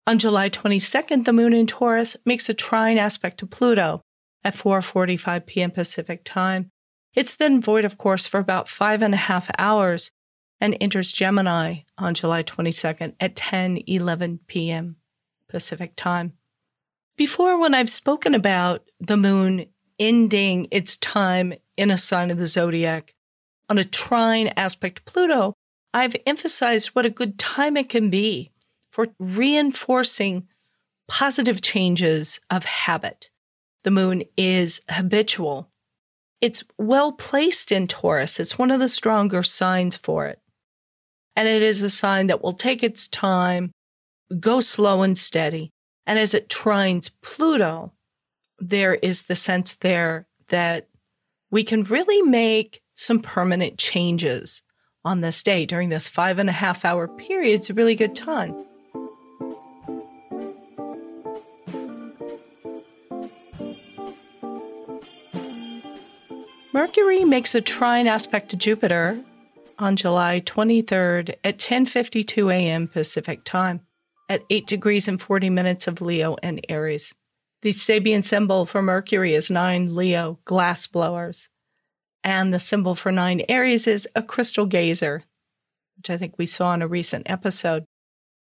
On 0.07 0.17
July 0.17 0.50
22nd, 0.50 1.25
the 1.25 1.33
moon 1.33 1.51
in 1.51 1.67
Taurus 1.67 2.15
makes 2.25 2.47
a 2.47 2.53
trine 2.53 2.97
aspect 2.97 3.39
to 3.39 3.45
Pluto 3.45 4.00
at 4.45 4.55
4:45 4.55 5.45
p.m. 5.45 5.71
Pacific 5.71 6.21
time. 6.23 6.71
It's 7.13 7.35
then 7.35 7.62
void, 7.62 7.83
of 7.83 7.97
course, 7.97 8.25
for 8.25 8.39
about 8.39 8.69
five 8.69 9.01
and 9.01 9.13
a 9.13 9.17
half 9.17 9.51
hours 9.57 10.12
and 10.62 10.77
enters 10.79 11.12
Gemini 11.12 11.79
on 11.97 12.13
July 12.13 12.43
22nd 12.43 13.15
at 13.19 13.35
10:11 13.35 14.39
p.m. 14.47 14.95
Pacific 15.50 15.97
time. 15.97 16.31
Before, 17.17 17.59
when 17.59 17.73
I've 17.73 17.89
spoken 17.89 18.33
about 18.33 18.85
the 19.01 19.17
moon 19.17 19.65
ending 20.00 20.69
its 20.71 20.95
time 20.95 21.51
in 21.75 21.91
a 21.91 21.97
sign 21.97 22.31
of 22.31 22.38
the 22.38 22.47
zodiac, 22.47 23.13
on 23.70 23.77
a 23.77 23.84
trine 23.84 24.48
aspect 24.58 24.98
to 24.98 25.12
Pluto, 25.12 25.53
I've 25.93 26.15
emphasized 26.25 26.89
what 26.89 27.05
a 27.05 27.12
good 27.12 27.38
time 27.38 27.77
it 27.77 27.89
can 27.89 28.10
be 28.10 28.51
for 28.91 29.08
reinforcing 29.20 30.48
positive 31.08 31.62
changes 31.62 32.39
of 32.50 32.65
habit. 32.65 33.29
The 33.84 33.91
moon 33.91 34.24
is 34.38 34.82
habitual. 34.89 35.70
It's 36.41 36.63
well 36.77 37.12
placed 37.12 37.72
in 37.72 37.88
Taurus. 37.88 38.39
It's 38.39 38.58
one 38.58 38.72
of 38.72 38.79
the 38.79 38.89
stronger 38.89 39.43
signs 39.43 39.96
for 39.96 40.27
it. 40.27 40.39
And 41.36 41.48
it 41.48 41.62
is 41.62 41.82
a 41.82 41.89
sign 41.89 42.27
that 42.27 42.41
will 42.43 42.53
take 42.53 42.84
its 42.84 43.08
time, 43.08 43.72
go 44.39 44.60
slow 44.60 45.01
and 45.01 45.17
steady. 45.17 45.72
And 46.05 46.20
as 46.20 46.34
it 46.34 46.50
trines 46.50 47.10
Pluto, 47.22 47.93
there 48.60 48.96
is 48.96 49.24
the 49.24 49.36
sense 49.36 49.75
there 49.75 50.27
that 50.50 50.88
we 51.50 51.63
can 51.63 51.84
really 51.84 52.22
make 52.22 52.82
some 53.03 53.19
permanent 53.19 53.77
changes 53.77 54.62
on 55.05 55.22
this 55.22 55.43
day 55.43 55.65
during 55.65 55.89
this 55.89 56.07
five 56.07 56.39
and 56.39 56.50
a 56.50 56.53
half 56.53 56.86
hour 56.86 57.07
period. 57.07 57.53
It's 57.53 57.69
a 57.69 57.74
really 57.74 57.95
good 57.95 58.15
time. 58.15 58.65
Mercury 66.74 67.24
makes 67.24 67.53
a 67.53 67.62
trine 67.62 68.07
aspect 68.07 68.50
to 68.50 68.57
Jupiter 68.57 69.19
on 69.77 69.95
July 69.95 70.41
23rd 70.45 71.36
at 71.43 71.60
10:52 71.60 72.51
a.m. 72.51 72.88
Pacific 72.88 73.43
Time 73.43 73.81
at 74.29 74.43
8 74.50 74.65
degrees 74.65 75.07
and 75.07 75.22
40 75.22 75.50
minutes 75.50 75.88
of 75.88 76.01
Leo 76.01 76.36
and 76.41 76.65
Aries. 76.69 77.13
The 77.62 77.69
Sabian 77.69 78.24
symbol 78.24 78.65
for 78.65 78.81
Mercury 78.81 79.36
is 79.36 79.51
9 79.51 79.93
Leo 79.93 80.39
glass 80.45 80.88
blowers. 80.88 81.50
And 82.24 82.53
the 82.53 82.60
symbol 82.60 82.96
for 82.96 83.12
nine 83.12 83.44
Aries 83.50 83.88
is 83.88 84.08
a 84.15 84.24
crystal 84.24 84.65
gazer, 84.65 85.24
which 85.98 86.10
I 86.10 86.18
think 86.18 86.36
we 86.38 86.46
saw 86.46 86.74
in 86.74 86.82
a 86.82 86.88
recent 86.88 87.30
episode. 87.30 87.86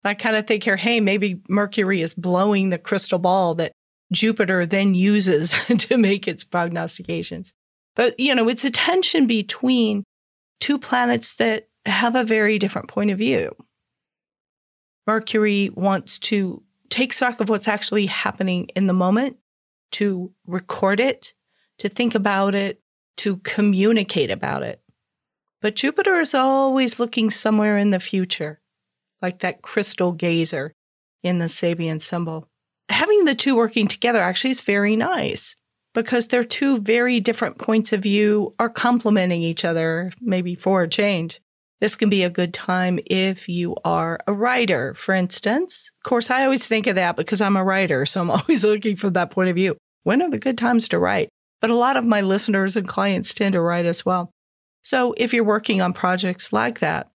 I 0.04 0.14
kind 0.14 0.36
of 0.36 0.48
think 0.48 0.64
here, 0.64 0.78
hey, 0.78 1.00
maybe 1.00 1.42
Mercury 1.50 2.02
is 2.02 2.14
blowing 2.14 2.70
the 2.70 2.78
crystal 2.78 3.20
ball 3.20 3.56
that 3.56 3.74
Jupiter 4.12 4.66
then 4.66 4.96
uses 4.96 5.52
to 5.78 5.98
make 5.98 6.28
its 6.28 6.44
prognostications. 6.44 7.52
But, 7.96 8.20
you 8.20 8.34
know, 8.34 8.48
it's 8.48 8.64
a 8.64 8.72
tension 8.72 9.28
between 9.28 10.04
two 10.60 10.78
planets 10.78 11.36
that 11.36 11.68
have 11.86 12.16
a 12.16 12.24
very 12.24 12.58
different 12.58 12.88
point 12.88 13.12
of 13.12 13.18
view. 13.18 13.56
Mercury 15.06 15.70
wants 15.74 16.20
to 16.20 16.64
take 16.90 17.14
stock 17.14 17.40
of 17.40 17.50
what's 17.50 17.68
actually 17.68 18.06
happening 18.06 18.70
in 18.76 18.88
the 18.88 18.94
moment, 18.94 19.38
to 19.94 20.32
record 20.46 21.00
it, 21.00 21.34
to 21.80 21.90
think 21.90 22.14
about 22.14 22.56
it, 22.56 22.82
to 23.18 23.38
communicate 23.38 24.32
about 24.32 24.64
it. 24.64 24.82
But 25.62 25.76
Jupiter 25.76 26.20
is 26.20 26.34
always 26.34 27.00
looking 27.00 27.30
somewhere 27.30 27.78
in 27.78 27.92
the 27.92 28.00
future, 28.00 28.62
like 29.22 29.40
that 29.40 29.62
crystal 29.62 30.12
gazer 30.12 30.74
in 31.24 31.40
the 31.40 31.46
Sabian 31.46 32.02
symbol. 32.02 32.48
Having 32.90 33.26
the 33.26 33.36
two 33.36 33.56
working 33.56 33.88
together 33.88 34.22
actually 34.22 34.52
is 34.52 34.62
very 34.62 34.96
nice 34.96 35.56
because 35.94 36.28
their 36.28 36.44
two 36.44 36.80
very 36.80 37.20
different 37.20 37.58
points 37.58 37.92
of 37.92 38.04
view 38.04 38.54
are 38.60 38.70
complementing 38.70 39.42
each 39.42 39.66
other, 39.66 40.12
maybe 40.22 40.56
for 40.56 40.84
a 40.84 40.88
change. 40.88 41.42
This 41.80 41.96
can 41.96 42.10
be 42.10 42.24
a 42.24 42.30
good 42.30 42.54
time 42.54 43.00
if 43.06 43.48
you 43.48 43.76
are 43.84 44.20
a 44.26 44.34
writer, 44.34 44.94
for 44.96 45.14
instance. 45.14 45.92
Of 46.00 46.10
course, 46.10 46.32
I 46.32 46.44
always 46.44 46.66
think 46.66 46.88
of 46.88 46.96
that 46.96 47.16
because 47.16 47.42
I'm 47.42 47.56
a 47.56 47.64
writer, 47.64 48.06
so 48.06 48.22
I'm 48.22 48.32
always 48.32 48.64
looking 48.64 48.96
from 48.96 49.14
that 49.14 49.32
point 49.32 49.50
of 49.50 49.56
view. 49.56 49.76
When 50.04 50.22
are 50.22 50.30
the 50.30 50.40
good 50.40 50.58
times 50.58 50.88
to 50.90 51.00
write? 51.00 51.30
But 51.62 51.70
a 51.70 51.76
lot 51.76 51.98
of 51.98 52.06
my 52.06 52.22
listeners 52.22 52.76
and 52.76 52.88
clients 52.88 53.34
tend 53.34 53.54
to 53.54 53.62
write 53.62 53.86
as 53.86 54.06
well. 54.06 54.32
So 54.84 55.14
if 55.18 55.34
you're 55.34 55.44
working 55.44 55.82
on 55.82 55.94
projects 55.94 56.54
like 56.54 56.80
that, 56.80 57.10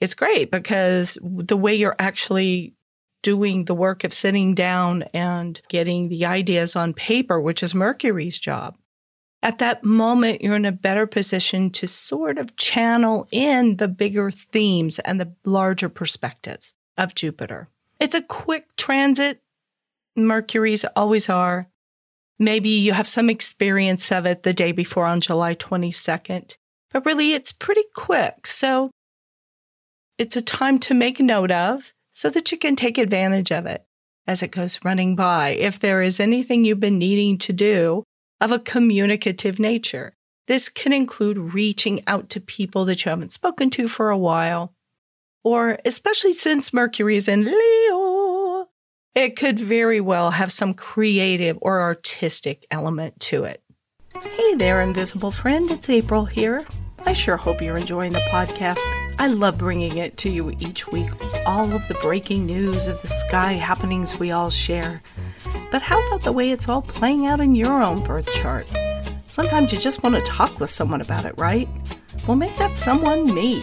it's 0.00 0.14
great 0.14 0.50
because 0.50 1.18
the 1.22 1.56
way 1.56 1.74
you're 1.74 1.96
actually 1.98 2.74
doing 3.22 3.66
the 3.66 3.74
work 3.74 4.02
of 4.02 4.12
sitting 4.12 4.54
down 4.54 5.04
and 5.14 5.60
getting 5.68 6.08
the 6.08 6.26
ideas 6.26 6.74
on 6.74 6.92
paper, 6.92 7.40
which 7.40 7.62
is 7.62 7.74
Mercury's 7.74 8.38
job, 8.38 8.76
at 9.42 9.58
that 9.58 9.82
moment, 9.82 10.42
you're 10.42 10.56
in 10.56 10.64
a 10.64 10.72
better 10.72 11.06
position 11.06 11.70
to 11.70 11.86
sort 11.88 12.38
of 12.38 12.56
channel 12.56 13.26
in 13.32 13.76
the 13.76 13.88
bigger 13.88 14.30
themes 14.30 14.98
and 15.00 15.20
the 15.20 15.34
larger 15.44 15.88
perspectives 15.88 16.74
of 16.96 17.14
Jupiter. 17.14 17.68
It's 17.98 18.14
a 18.14 18.22
quick 18.22 18.76
transit. 18.76 19.40
Mercury's 20.14 20.84
always 20.96 21.28
are. 21.28 21.68
Maybe 22.38 22.70
you 22.70 22.92
have 22.92 23.08
some 23.08 23.30
experience 23.30 24.10
of 24.10 24.26
it 24.26 24.42
the 24.42 24.52
day 24.52 24.72
before 24.72 25.06
on 25.06 25.20
July 25.20 25.54
22nd, 25.54 26.56
but 26.92 27.06
really 27.06 27.34
it's 27.34 27.52
pretty 27.52 27.84
quick. 27.94 28.46
So 28.46 28.90
it's 30.18 30.36
a 30.36 30.42
time 30.42 30.78
to 30.80 30.94
make 30.94 31.20
note 31.20 31.50
of 31.50 31.92
so 32.10 32.30
that 32.30 32.52
you 32.52 32.58
can 32.58 32.76
take 32.76 32.98
advantage 32.98 33.50
of 33.50 33.66
it 33.66 33.84
as 34.26 34.42
it 34.42 34.50
goes 34.50 34.78
running 34.84 35.16
by. 35.16 35.50
If 35.50 35.78
there 35.78 36.02
is 36.02 36.20
anything 36.20 36.64
you've 36.64 36.80
been 36.80 36.98
needing 36.98 37.38
to 37.38 37.52
do 37.52 38.04
of 38.40 38.52
a 38.52 38.58
communicative 38.58 39.58
nature, 39.58 40.14
this 40.46 40.68
can 40.68 40.92
include 40.92 41.54
reaching 41.54 42.02
out 42.06 42.28
to 42.30 42.40
people 42.40 42.84
that 42.86 43.04
you 43.04 43.10
haven't 43.10 43.32
spoken 43.32 43.70
to 43.70 43.88
for 43.88 44.10
a 44.10 44.18
while, 44.18 44.72
or 45.44 45.78
especially 45.84 46.32
since 46.32 46.72
Mercury 46.72 47.16
is 47.16 47.28
in 47.28 47.44
Leo, 47.44 48.11
it 49.14 49.36
could 49.36 49.58
very 49.58 50.00
well 50.00 50.30
have 50.30 50.50
some 50.50 50.74
creative 50.74 51.58
or 51.60 51.82
artistic 51.82 52.66
element 52.70 53.18
to 53.20 53.44
it. 53.44 53.62
Hey 54.14 54.54
there, 54.54 54.80
invisible 54.80 55.30
friend. 55.30 55.70
It's 55.70 55.90
April 55.90 56.24
here. 56.24 56.64
I 57.04 57.12
sure 57.12 57.36
hope 57.36 57.60
you're 57.60 57.76
enjoying 57.76 58.12
the 58.12 58.20
podcast. 58.20 58.78
I 59.18 59.26
love 59.26 59.58
bringing 59.58 59.98
it 59.98 60.16
to 60.18 60.30
you 60.30 60.50
each 60.60 60.86
week. 60.88 61.10
All 61.46 61.72
of 61.72 61.86
the 61.88 61.94
breaking 61.94 62.46
news 62.46 62.88
of 62.88 63.02
the 63.02 63.08
sky 63.08 63.52
happenings 63.52 64.18
we 64.18 64.30
all 64.30 64.50
share. 64.50 65.02
But 65.70 65.82
how 65.82 66.04
about 66.06 66.22
the 66.22 66.32
way 66.32 66.50
it's 66.50 66.68
all 66.68 66.82
playing 66.82 67.26
out 67.26 67.40
in 67.40 67.54
your 67.54 67.82
own 67.82 68.02
birth 68.04 68.32
chart? 68.32 68.66
Sometimes 69.26 69.72
you 69.72 69.78
just 69.78 70.02
want 70.02 70.14
to 70.14 70.22
talk 70.22 70.60
with 70.60 70.70
someone 70.70 71.00
about 71.00 71.24
it, 71.24 71.36
right? 71.36 71.68
Well, 72.26 72.36
make 72.36 72.56
that 72.56 72.78
someone 72.78 73.34
me. 73.34 73.62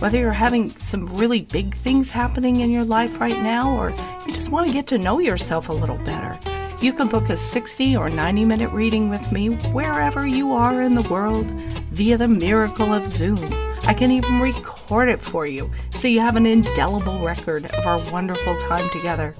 Whether 0.00 0.18
you're 0.18 0.32
having 0.32 0.76
some 0.78 1.06
really 1.06 1.42
big 1.42 1.76
things 1.76 2.10
happening 2.10 2.60
in 2.60 2.70
your 2.70 2.84
life 2.84 3.20
right 3.20 3.42
now, 3.42 3.76
or 3.76 3.90
you 4.26 4.32
just 4.32 4.48
want 4.48 4.66
to 4.66 4.72
get 4.72 4.86
to 4.86 4.96
know 4.96 5.18
yourself 5.18 5.68
a 5.68 5.74
little 5.74 5.98
better, 5.98 6.38
you 6.80 6.94
can 6.94 7.06
book 7.06 7.28
a 7.28 7.36
60 7.36 7.98
or 7.98 8.08
90 8.08 8.46
minute 8.46 8.70
reading 8.70 9.10
with 9.10 9.30
me 9.30 9.48
wherever 9.72 10.26
you 10.26 10.54
are 10.54 10.80
in 10.80 10.94
the 10.94 11.02
world 11.02 11.50
via 11.92 12.16
the 12.16 12.26
miracle 12.26 12.94
of 12.94 13.06
Zoom. 13.06 13.44
I 13.82 13.92
can 13.92 14.10
even 14.10 14.40
record 14.40 15.10
it 15.10 15.20
for 15.20 15.44
you 15.44 15.70
so 15.92 16.08
you 16.08 16.20
have 16.20 16.36
an 16.36 16.46
indelible 16.46 17.18
record 17.18 17.66
of 17.66 17.86
our 17.86 17.98
wonderful 18.10 18.56
time 18.56 18.88
together. 18.88 19.36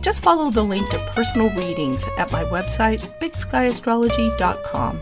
Just 0.00 0.24
follow 0.24 0.50
the 0.50 0.64
link 0.64 0.90
to 0.90 0.98
personal 1.14 1.48
readings 1.50 2.04
at 2.18 2.32
my 2.32 2.42
website, 2.42 3.20
bigskyAstrology.com. 3.20 5.00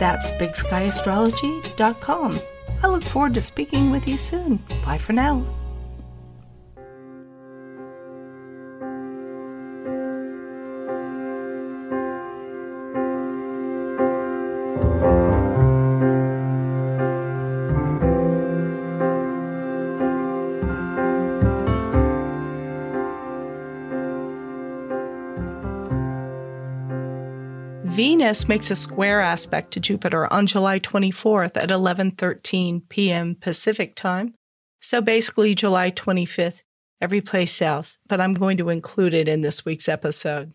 That's 0.00 0.32
bigskyAstrology.com. 0.32 2.40
I 2.82 2.88
look 2.88 3.04
forward 3.04 3.34
to 3.34 3.40
speaking 3.40 3.90
with 3.90 4.08
you 4.08 4.18
soon. 4.18 4.58
Bye 4.84 4.98
for 4.98 5.12
now. 5.12 5.44
Venus 28.32 28.48
makes 28.48 28.70
a 28.70 28.76
square 28.76 29.20
aspect 29.20 29.72
to 29.72 29.78
Jupiter 29.78 30.32
on 30.32 30.46
July 30.46 30.80
24th 30.80 31.54
at 31.54 31.68
11:13 31.68 32.88
p.m. 32.88 33.34
Pacific 33.34 33.94
time. 33.94 34.32
So 34.80 35.02
basically 35.02 35.54
July 35.54 35.90
25th 35.90 36.62
every 36.98 37.20
place 37.20 37.60
else, 37.60 37.98
but 38.06 38.22
I'm 38.22 38.32
going 38.32 38.56
to 38.56 38.70
include 38.70 39.12
it 39.12 39.28
in 39.28 39.42
this 39.42 39.66
week's 39.66 39.86
episode. 39.86 40.54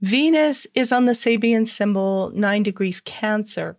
Venus 0.00 0.66
is 0.74 0.92
on 0.92 1.04
the 1.04 1.12
Sabian 1.12 1.68
symbol 1.68 2.32
9 2.34 2.62
degrees 2.62 3.02
Cancer, 3.02 3.76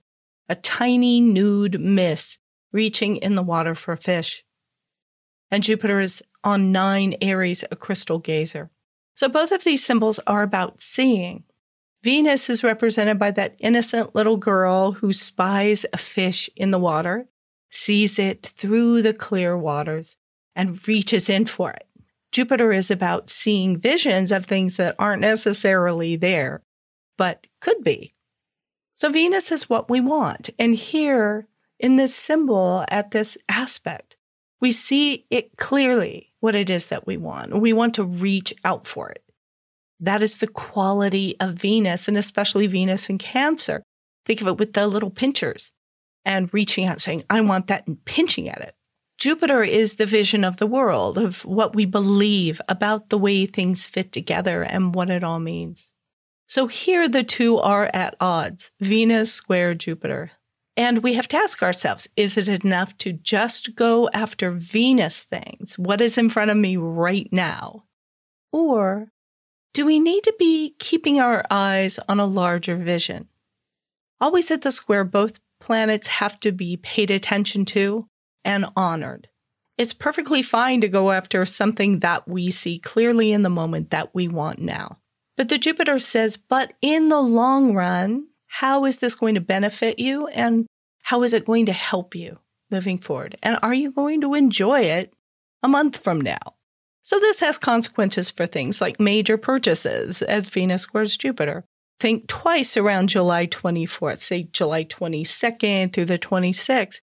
a 0.47 0.53
tiny 0.53 1.19
nude 1.19 1.81
mist 1.81 2.37
reaching 2.71 3.17
in 3.17 3.33
the 3.33 3.41
water 3.41 3.73
for 3.73 3.95
fish. 3.95 4.43
And 5.49 5.63
Jupiter 5.63 5.99
is 5.99 6.21
on 6.43 6.71
9 6.71 7.15
Aries, 7.21 7.63
a 7.71 7.75
crystal 7.75 8.19
gazer. 8.19 8.69
So 9.15 9.27
both 9.27 9.51
of 9.51 9.63
these 9.63 9.83
symbols 9.83 10.19
are 10.27 10.43
about 10.43 10.79
seeing. 10.79 11.43
Venus 12.03 12.49
is 12.49 12.63
represented 12.63 13.19
by 13.19 13.29
that 13.31 13.55
innocent 13.59 14.15
little 14.15 14.37
girl 14.37 14.93
who 14.93 15.13
spies 15.13 15.85
a 15.93 15.97
fish 15.97 16.49
in 16.55 16.71
the 16.71 16.79
water, 16.79 17.27
sees 17.69 18.17
it 18.17 18.45
through 18.45 19.01
the 19.01 19.13
clear 19.13 19.55
waters, 19.55 20.17
and 20.55 20.87
reaches 20.87 21.29
in 21.29 21.45
for 21.45 21.71
it. 21.71 21.87
Jupiter 22.31 22.71
is 22.71 22.89
about 22.89 23.29
seeing 23.29 23.77
visions 23.77 24.31
of 24.31 24.45
things 24.45 24.77
that 24.77 24.95
aren't 24.97 25.21
necessarily 25.21 26.15
there, 26.15 26.63
but 27.17 27.45
could 27.59 27.83
be. 27.83 28.15
So 28.95 29.09
Venus 29.09 29.51
is 29.51 29.69
what 29.69 29.89
we 29.89 29.99
want. 29.99 30.49
And 30.57 30.75
here 30.75 31.47
in 31.79 31.97
this 31.97 32.15
symbol, 32.15 32.85
at 32.89 33.11
this 33.11 33.37
aspect, 33.47 34.15
we 34.59 34.71
see 34.71 35.25
it 35.29 35.57
clearly 35.57 36.31
what 36.39 36.55
it 36.55 36.69
is 36.69 36.87
that 36.87 37.05
we 37.05 37.17
want. 37.17 37.59
We 37.59 37.73
want 37.73 37.95
to 37.95 38.03
reach 38.03 38.53
out 38.63 38.87
for 38.87 39.09
it. 39.09 39.23
That 40.01 40.23
is 40.23 40.39
the 40.39 40.47
quality 40.47 41.35
of 41.39 41.53
Venus, 41.53 42.07
and 42.07 42.17
especially 42.17 42.67
Venus 42.67 43.09
in 43.09 43.19
Cancer. 43.19 43.83
Think 44.25 44.41
of 44.41 44.47
it 44.47 44.57
with 44.57 44.73
the 44.73 44.87
little 44.87 45.11
pinchers 45.11 45.71
and 46.25 46.53
reaching 46.53 46.85
out, 46.85 46.99
saying, 46.99 47.23
I 47.29 47.41
want 47.41 47.67
that, 47.67 47.87
and 47.87 48.03
pinching 48.03 48.49
at 48.49 48.61
it. 48.61 48.73
Jupiter 49.17 49.63
is 49.63 49.95
the 49.95 50.07
vision 50.07 50.43
of 50.43 50.57
the 50.57 50.65
world, 50.65 51.19
of 51.19 51.45
what 51.45 51.75
we 51.75 51.85
believe 51.85 52.59
about 52.67 53.09
the 53.09 53.17
way 53.17 53.45
things 53.45 53.87
fit 53.87 54.11
together 54.11 54.63
and 54.63 54.95
what 54.95 55.11
it 55.11 55.23
all 55.23 55.39
means. 55.39 55.93
So 56.47 56.65
here 56.65 57.07
the 57.07 57.23
two 57.23 57.59
are 57.59 57.89
at 57.93 58.15
odds 58.19 58.71
Venus 58.79 59.31
square 59.31 59.75
Jupiter. 59.75 60.31
And 60.75 61.03
we 61.03 61.13
have 61.13 61.27
to 61.29 61.37
ask 61.37 61.61
ourselves 61.61 62.07
is 62.15 62.37
it 62.37 62.49
enough 62.49 62.97
to 62.97 63.13
just 63.13 63.75
go 63.75 64.09
after 64.13 64.51
Venus 64.51 65.23
things? 65.23 65.77
What 65.77 66.01
is 66.01 66.17
in 66.17 66.29
front 66.29 66.49
of 66.49 66.57
me 66.57 66.75
right 66.75 67.29
now? 67.31 67.83
Or 68.51 69.11
do 69.73 69.85
we 69.85 69.99
need 69.99 70.23
to 70.23 70.33
be 70.37 70.75
keeping 70.79 71.19
our 71.19 71.45
eyes 71.49 71.99
on 72.09 72.19
a 72.19 72.25
larger 72.25 72.75
vision? 72.75 73.29
Always 74.19 74.51
at 74.51 74.61
the 74.61 74.71
square, 74.71 75.03
both 75.03 75.39
planets 75.59 76.07
have 76.07 76.39
to 76.41 76.51
be 76.51 76.77
paid 76.77 77.09
attention 77.09 77.65
to 77.65 78.07
and 78.43 78.65
honored. 78.75 79.29
It's 79.77 79.93
perfectly 79.93 80.41
fine 80.41 80.81
to 80.81 80.87
go 80.87 81.11
after 81.11 81.45
something 81.45 81.99
that 81.99 82.27
we 82.27 82.51
see 82.51 82.79
clearly 82.79 83.31
in 83.31 83.43
the 83.43 83.49
moment 83.49 83.91
that 83.91 84.13
we 84.13 84.27
want 84.27 84.59
now. 84.59 84.97
But 85.37 85.49
the 85.49 85.57
Jupiter 85.57 85.97
says, 85.97 86.37
but 86.37 86.73
in 86.81 87.09
the 87.09 87.21
long 87.21 87.73
run, 87.73 88.27
how 88.47 88.85
is 88.85 88.97
this 88.97 89.15
going 89.15 89.35
to 89.35 89.41
benefit 89.41 89.97
you 89.97 90.27
and 90.27 90.67
how 91.03 91.23
is 91.23 91.33
it 91.33 91.45
going 91.45 91.65
to 91.67 91.73
help 91.73 92.13
you 92.13 92.37
moving 92.69 92.97
forward? 92.97 93.37
And 93.41 93.57
are 93.63 93.73
you 93.73 93.91
going 93.91 94.21
to 94.21 94.35
enjoy 94.35 94.81
it 94.81 95.13
a 95.63 95.67
month 95.67 95.97
from 95.97 96.19
now? 96.21 96.55
So 97.01 97.19
this 97.19 97.39
has 97.39 97.57
consequences 97.57 98.29
for 98.29 98.45
things 98.45 98.81
like 98.81 98.99
major 98.99 99.37
purchases 99.37 100.21
as 100.21 100.49
Venus 100.49 100.83
squares 100.83 101.17
Jupiter. 101.17 101.65
Think 101.99 102.27
twice 102.27 102.77
around 102.77 103.09
July 103.09 103.47
24th, 103.47 104.19
say 104.19 104.43
July 104.51 104.85
22nd 104.85 105.93
through 105.93 106.05
the 106.05 106.19
26th, 106.19 107.01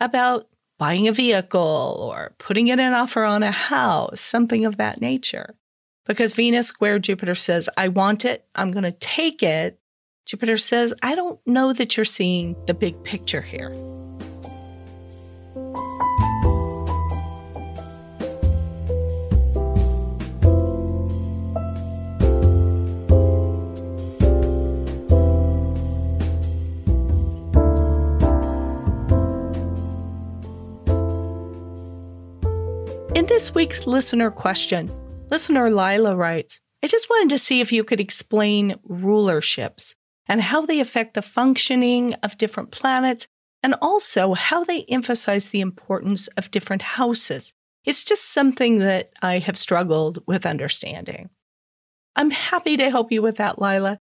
about 0.00 0.48
buying 0.78 1.08
a 1.08 1.12
vehicle 1.12 2.10
or 2.10 2.34
putting 2.38 2.68
in 2.68 2.80
an 2.80 2.92
offer 2.92 3.24
on 3.24 3.42
a 3.42 3.50
house, 3.50 4.20
something 4.20 4.64
of 4.64 4.76
that 4.76 5.00
nature. 5.00 5.54
Because 6.06 6.34
Venus 6.34 6.66
square 6.66 6.98
Jupiter 6.98 7.34
says, 7.34 7.70
I 7.76 7.88
want 7.88 8.24
it, 8.24 8.44
I'm 8.54 8.70
going 8.70 8.84
to 8.84 8.92
take 8.92 9.42
it. 9.42 9.78
Jupiter 10.26 10.58
says, 10.58 10.92
I 11.02 11.14
don't 11.14 11.40
know 11.46 11.72
that 11.72 11.96
you're 11.96 12.04
seeing 12.04 12.56
the 12.66 12.74
big 12.74 13.02
picture 13.04 13.40
here. 13.40 13.74
In 33.14 33.26
this 33.26 33.54
week's 33.54 33.86
listener 33.86 34.32
question, 34.32 34.90
listener 35.30 35.70
Lila 35.70 36.16
writes 36.16 36.60
I 36.82 36.88
just 36.88 37.08
wanted 37.08 37.30
to 37.30 37.38
see 37.38 37.60
if 37.60 37.70
you 37.70 37.84
could 37.84 38.00
explain 38.00 38.74
rulerships 38.88 39.94
and 40.26 40.40
how 40.40 40.66
they 40.66 40.80
affect 40.80 41.14
the 41.14 41.22
functioning 41.22 42.14
of 42.24 42.36
different 42.38 42.72
planets 42.72 43.28
and 43.62 43.76
also 43.80 44.34
how 44.34 44.64
they 44.64 44.82
emphasize 44.88 45.50
the 45.50 45.60
importance 45.60 46.26
of 46.36 46.50
different 46.50 46.82
houses. 46.82 47.54
It's 47.84 48.02
just 48.02 48.32
something 48.32 48.80
that 48.80 49.12
I 49.22 49.38
have 49.38 49.56
struggled 49.56 50.18
with 50.26 50.44
understanding. 50.44 51.30
I'm 52.16 52.32
happy 52.32 52.76
to 52.78 52.90
help 52.90 53.12
you 53.12 53.22
with 53.22 53.36
that, 53.36 53.62
Lila. 53.62 53.98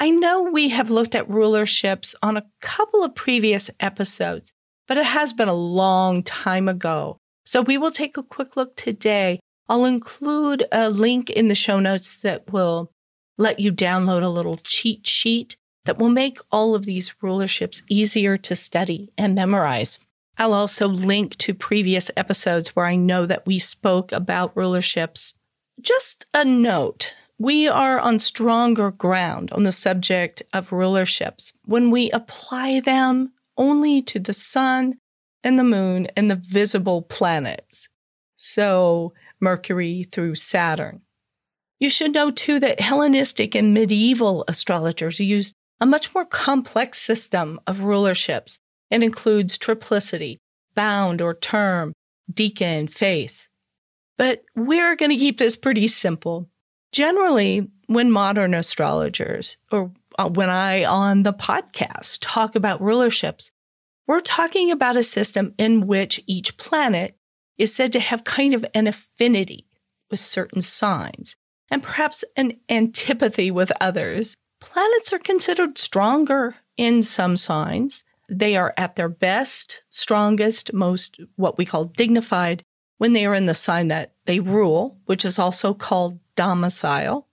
I 0.00 0.10
know 0.10 0.42
we 0.42 0.70
have 0.70 0.90
looked 0.90 1.14
at 1.14 1.28
rulerships 1.28 2.16
on 2.24 2.36
a 2.36 2.46
couple 2.60 3.04
of 3.04 3.14
previous 3.14 3.70
episodes, 3.78 4.52
but 4.88 4.98
it 4.98 5.06
has 5.06 5.32
been 5.32 5.48
a 5.48 5.54
long 5.54 6.24
time 6.24 6.68
ago. 6.68 7.20
So 7.48 7.62
we 7.62 7.78
will 7.78 7.90
take 7.90 8.18
a 8.18 8.22
quick 8.22 8.58
look 8.58 8.76
today. 8.76 9.40
I'll 9.70 9.86
include 9.86 10.66
a 10.70 10.90
link 10.90 11.30
in 11.30 11.48
the 11.48 11.54
show 11.54 11.80
notes 11.80 12.18
that 12.18 12.52
will 12.52 12.92
let 13.38 13.58
you 13.58 13.72
download 13.72 14.22
a 14.22 14.28
little 14.28 14.58
cheat 14.58 15.06
sheet 15.06 15.56
that 15.86 15.96
will 15.96 16.10
make 16.10 16.40
all 16.52 16.74
of 16.74 16.84
these 16.84 17.14
rulerships 17.22 17.82
easier 17.88 18.36
to 18.36 18.54
study 18.54 19.14
and 19.16 19.34
memorize. 19.34 19.98
I'll 20.36 20.52
also 20.52 20.88
link 20.88 21.36
to 21.36 21.54
previous 21.54 22.10
episodes 22.18 22.76
where 22.76 22.84
I 22.84 22.96
know 22.96 23.24
that 23.24 23.46
we 23.46 23.58
spoke 23.58 24.12
about 24.12 24.54
rulerships. 24.54 25.32
Just 25.80 26.26
a 26.34 26.44
note 26.44 27.14
we 27.38 27.66
are 27.66 27.98
on 27.98 28.18
stronger 28.18 28.90
ground 28.90 29.52
on 29.52 29.62
the 29.62 29.72
subject 29.72 30.42
of 30.52 30.68
rulerships 30.68 31.54
when 31.64 31.90
we 31.90 32.10
apply 32.10 32.80
them 32.80 33.32
only 33.56 34.02
to 34.02 34.18
the 34.18 34.34
sun 34.34 34.98
and 35.42 35.58
the 35.58 35.64
moon 35.64 36.06
and 36.16 36.30
the 36.30 36.36
visible 36.36 37.02
planets. 37.02 37.88
So, 38.36 39.12
Mercury 39.40 40.04
through 40.04 40.36
Saturn. 40.36 41.02
You 41.80 41.90
should 41.90 42.12
know 42.12 42.30
too 42.30 42.58
that 42.60 42.80
Hellenistic 42.80 43.54
and 43.54 43.72
medieval 43.72 44.44
astrologers 44.48 45.20
used 45.20 45.54
a 45.80 45.86
much 45.86 46.12
more 46.14 46.24
complex 46.24 46.98
system 46.98 47.60
of 47.66 47.78
rulerships. 47.78 48.58
It 48.90 49.02
includes 49.02 49.58
triplicity, 49.58 50.38
bound 50.74 51.20
or 51.20 51.34
term, 51.34 51.92
decan, 52.32 52.90
face. 52.90 53.48
But 54.16 54.42
we're 54.56 54.96
going 54.96 55.10
to 55.10 55.16
keep 55.16 55.38
this 55.38 55.56
pretty 55.56 55.86
simple. 55.86 56.48
Generally, 56.92 57.68
when 57.86 58.10
modern 58.10 58.54
astrologers, 58.54 59.56
or 59.70 59.92
uh, 60.18 60.28
when 60.28 60.50
I 60.50 60.84
on 60.84 61.22
the 61.22 61.32
podcast 61.32 62.18
talk 62.20 62.56
about 62.56 62.80
rulerships, 62.80 63.50
we're 64.08 64.20
talking 64.20 64.72
about 64.72 64.96
a 64.96 65.02
system 65.02 65.54
in 65.58 65.86
which 65.86 66.20
each 66.26 66.56
planet 66.56 67.16
is 67.58 67.74
said 67.74 67.92
to 67.92 68.00
have 68.00 68.24
kind 68.24 68.54
of 68.54 68.64
an 68.74 68.86
affinity 68.86 69.66
with 70.10 70.18
certain 70.18 70.62
signs 70.62 71.36
and 71.70 71.82
perhaps 71.82 72.24
an 72.34 72.54
antipathy 72.70 73.50
with 73.50 73.70
others. 73.80 74.34
Planets 74.60 75.12
are 75.12 75.18
considered 75.18 75.76
stronger 75.76 76.56
in 76.78 77.02
some 77.02 77.36
signs. 77.36 78.04
They 78.30 78.56
are 78.56 78.72
at 78.78 78.96
their 78.96 79.10
best, 79.10 79.82
strongest, 79.90 80.72
most 80.72 81.20
what 81.36 81.58
we 81.58 81.66
call 81.66 81.84
dignified 81.84 82.62
when 82.96 83.12
they 83.12 83.26
are 83.26 83.34
in 83.34 83.46
the 83.46 83.54
sign 83.54 83.88
that 83.88 84.14
they 84.24 84.40
rule, 84.40 84.98
which 85.04 85.24
is 85.24 85.38
also 85.38 85.74
called 85.74 86.18
domicile. 86.34 87.28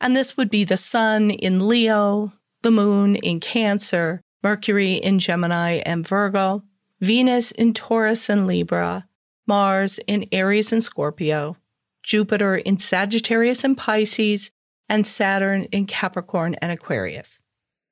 And 0.00 0.16
this 0.16 0.36
would 0.36 0.50
be 0.50 0.64
the 0.64 0.76
sun 0.76 1.30
in 1.30 1.68
Leo, 1.68 2.32
the 2.62 2.70
moon 2.70 3.14
in 3.16 3.38
Cancer, 3.38 4.20
Mercury 4.42 4.94
in 4.94 5.18
Gemini 5.18 5.82
and 5.84 6.06
Virgo, 6.06 6.62
Venus 7.00 7.50
in 7.52 7.72
Taurus 7.72 8.28
and 8.28 8.46
Libra, 8.46 9.06
Mars 9.46 9.98
in 10.06 10.28
Aries 10.32 10.72
and 10.72 10.82
Scorpio, 10.82 11.56
Jupiter 12.02 12.56
in 12.56 12.78
Sagittarius 12.78 13.64
and 13.64 13.76
Pisces, 13.76 14.50
and 14.88 15.06
Saturn 15.06 15.64
in 15.64 15.86
Capricorn 15.86 16.54
and 16.56 16.72
Aquarius. 16.72 17.40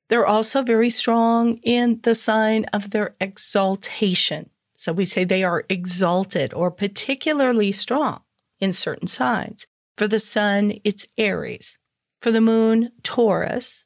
They're 0.09 0.25
also 0.25 0.63
very 0.63 0.89
strong 0.89 1.57
in 1.57 1.99
the 2.03 2.15
sign 2.15 2.65
of 2.73 2.91
their 2.91 3.15
exaltation. 3.21 4.49
So 4.73 4.91
we 4.91 5.05
say 5.05 5.23
they 5.23 5.43
are 5.43 5.65
exalted 5.69 6.53
or 6.53 6.71
particularly 6.71 7.71
strong 7.71 8.21
in 8.59 8.73
certain 8.73 9.07
signs. 9.07 9.67
For 9.97 10.07
the 10.07 10.19
sun, 10.19 10.79
it's 10.83 11.05
Aries. 11.17 11.77
For 12.21 12.31
the 12.31 12.41
moon, 12.41 12.91
Taurus. 13.03 13.85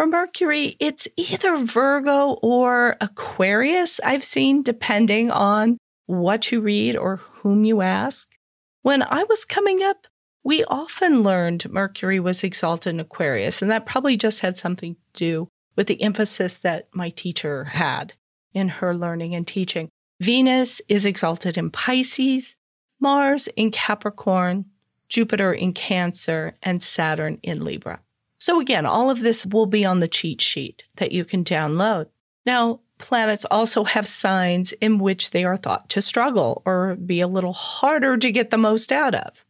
For 0.00 0.06
Mercury, 0.06 0.78
it's 0.80 1.06
either 1.18 1.58
Virgo 1.58 2.38
or 2.40 2.96
Aquarius, 3.02 4.00
I've 4.02 4.24
seen, 4.24 4.62
depending 4.62 5.30
on 5.30 5.76
what 6.06 6.50
you 6.50 6.62
read 6.62 6.96
or 6.96 7.16
whom 7.16 7.66
you 7.66 7.82
ask. 7.82 8.34
When 8.80 9.02
I 9.02 9.24
was 9.24 9.44
coming 9.44 9.82
up, 9.82 10.06
we 10.42 10.64
often 10.64 11.22
learned 11.22 11.68
Mercury 11.68 12.18
was 12.18 12.42
exalted 12.42 12.94
in 12.94 13.00
Aquarius, 13.00 13.60
and 13.60 13.70
that 13.70 13.84
probably 13.84 14.16
just 14.16 14.40
had 14.40 14.56
something 14.56 14.94
to 14.94 15.00
do 15.12 15.48
with 15.76 15.86
the 15.86 16.00
emphasis 16.02 16.54
that 16.56 16.88
my 16.94 17.10
teacher 17.10 17.64
had 17.64 18.14
in 18.54 18.70
her 18.70 18.94
learning 18.94 19.34
and 19.34 19.46
teaching. 19.46 19.90
Venus 20.18 20.80
is 20.88 21.04
exalted 21.04 21.58
in 21.58 21.70
Pisces, 21.70 22.56
Mars 23.00 23.48
in 23.48 23.70
Capricorn, 23.70 24.64
Jupiter 25.10 25.52
in 25.52 25.74
Cancer, 25.74 26.56
and 26.62 26.82
Saturn 26.82 27.38
in 27.42 27.62
Libra. 27.62 28.00
So 28.40 28.58
again, 28.58 28.86
all 28.86 29.10
of 29.10 29.20
this 29.20 29.46
will 29.46 29.66
be 29.66 29.84
on 29.84 30.00
the 30.00 30.08
cheat 30.08 30.40
sheet 30.40 30.84
that 30.96 31.12
you 31.12 31.24
can 31.24 31.44
download. 31.44 32.06
Now, 32.46 32.80
planets 32.98 33.44
also 33.50 33.84
have 33.84 34.06
signs 34.06 34.72
in 34.72 34.98
which 34.98 35.30
they 35.30 35.44
are 35.44 35.56
thought 35.56 35.88
to 35.90 36.02
struggle 36.02 36.62
or 36.64 36.96
be 36.96 37.20
a 37.20 37.28
little 37.28 37.52
harder 37.52 38.16
to 38.16 38.32
get 38.32 38.50
the 38.50 38.58
most 38.58 38.92
out 38.92 39.14
of. 39.14 39.44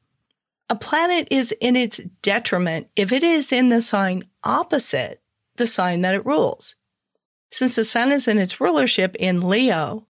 A 0.68 0.76
planet 0.76 1.29
is 1.31 1.53
in 1.61 1.76
its 1.76 2.00
detriment 2.22 2.88
if 2.96 3.12
it 3.12 3.24
is 3.24 3.53
in 3.53 3.68
the 3.68 3.81
sign 3.81 4.24
opposite 4.44 5.22
the 5.57 5.66
sign 5.66 6.00
that 6.03 6.14
it 6.14 6.26
rules. 6.26 6.76
Since 7.50 7.76
the 7.76 7.85
sun 7.85 8.12
is 8.12 8.29
in 8.29 8.38
its 8.38 8.61
rulership 8.61 9.16
in 9.16 9.48
Leo, 9.48 10.07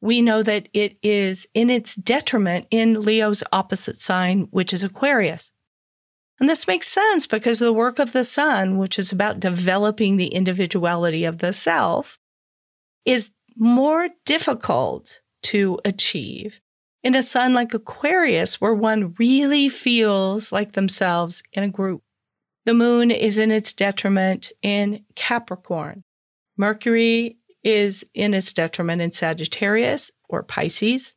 we 0.00 0.20
know 0.20 0.42
that 0.42 0.68
it 0.72 0.98
is 1.02 1.46
in 1.54 1.70
its 1.70 1.94
detriment 1.94 2.66
in 2.70 3.02
Leo's 3.02 3.42
opposite 3.52 4.00
sign, 4.00 4.48
which 4.50 4.72
is 4.72 4.82
Aquarius. 4.82 5.51
And 6.42 6.48
this 6.48 6.66
makes 6.66 6.88
sense 6.88 7.28
because 7.28 7.60
the 7.60 7.72
work 7.72 8.00
of 8.00 8.10
the 8.10 8.24
sun, 8.24 8.76
which 8.76 8.98
is 8.98 9.12
about 9.12 9.38
developing 9.38 10.16
the 10.16 10.26
individuality 10.26 11.22
of 11.22 11.38
the 11.38 11.52
self, 11.52 12.18
is 13.04 13.30
more 13.54 14.08
difficult 14.24 15.20
to 15.44 15.78
achieve 15.84 16.60
in 17.04 17.14
a 17.14 17.22
sign 17.22 17.54
like 17.54 17.74
Aquarius, 17.74 18.60
where 18.60 18.74
one 18.74 19.14
really 19.20 19.68
feels 19.68 20.50
like 20.50 20.72
themselves 20.72 21.44
in 21.52 21.62
a 21.62 21.68
group. 21.68 22.02
The 22.64 22.74
moon 22.74 23.12
is 23.12 23.38
in 23.38 23.52
its 23.52 23.72
detriment 23.72 24.50
in 24.62 25.04
Capricorn. 25.14 26.02
Mercury 26.56 27.36
is 27.62 28.04
in 28.14 28.34
its 28.34 28.52
detriment 28.52 29.00
in 29.00 29.12
Sagittarius 29.12 30.10
or 30.28 30.42
Pisces, 30.42 31.14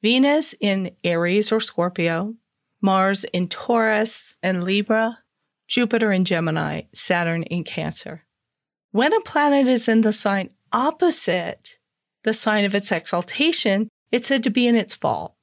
Venus 0.00 0.54
in 0.60 0.92
Aries 1.02 1.50
or 1.50 1.58
Scorpio, 1.58 2.36
Mars 2.80 3.24
in 3.24 3.48
Taurus 3.48 4.38
and 4.42 4.64
Libra, 4.64 5.18
Jupiter 5.68 6.12
in 6.12 6.24
Gemini, 6.24 6.82
Saturn 6.92 7.42
in 7.44 7.64
Cancer. 7.64 8.24
When 8.92 9.12
a 9.12 9.20
planet 9.20 9.68
is 9.68 9.88
in 9.88 10.00
the 10.00 10.12
sign 10.12 10.50
opposite 10.72 11.78
the 12.22 12.34
sign 12.34 12.64
of 12.64 12.74
its 12.74 12.92
exaltation, 12.92 13.88
it's 14.10 14.28
said 14.28 14.44
to 14.44 14.50
be 14.50 14.66
in 14.66 14.76
its 14.76 14.94
fall. 14.94 15.36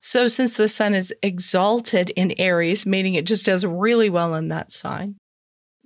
So, 0.00 0.28
since 0.28 0.56
the 0.56 0.68
sun 0.68 0.94
is 0.94 1.14
exalted 1.22 2.10
in 2.10 2.32
Aries, 2.38 2.86
meaning 2.86 3.14
it 3.14 3.26
just 3.26 3.44
does 3.44 3.66
really 3.66 4.08
well 4.08 4.34
in 4.34 4.48
that 4.48 4.70
sign, 4.70 5.16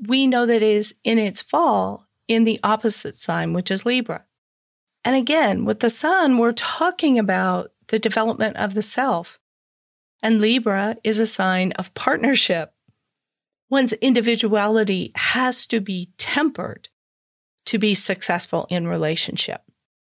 we 0.06 0.26
know 0.26 0.46
that 0.46 0.56
it 0.56 0.62
is 0.62 0.94
in 1.02 1.18
its 1.18 1.42
fall 1.42 2.06
in 2.28 2.44
the 2.44 2.60
opposite 2.62 3.16
sign, 3.16 3.52
which 3.52 3.70
is 3.70 3.84
Libra. 3.84 4.24
And 5.04 5.16
again, 5.16 5.64
with 5.64 5.80
the 5.80 5.90
sun, 5.90 6.38
we're 6.38 6.52
talking 6.52 7.18
about 7.18 7.72
the 7.88 7.98
development 7.98 8.56
of 8.56 8.74
the 8.74 8.82
self. 8.82 9.38
And 10.24 10.40
Libra 10.40 10.96
is 11.04 11.18
a 11.18 11.26
sign 11.26 11.72
of 11.72 11.92
partnership. 11.92 12.72
One's 13.68 13.92
individuality 13.92 15.12
has 15.14 15.66
to 15.66 15.80
be 15.80 16.12
tempered 16.16 16.88
to 17.66 17.78
be 17.78 17.92
successful 17.92 18.66
in 18.70 18.88
relationship. 18.88 19.60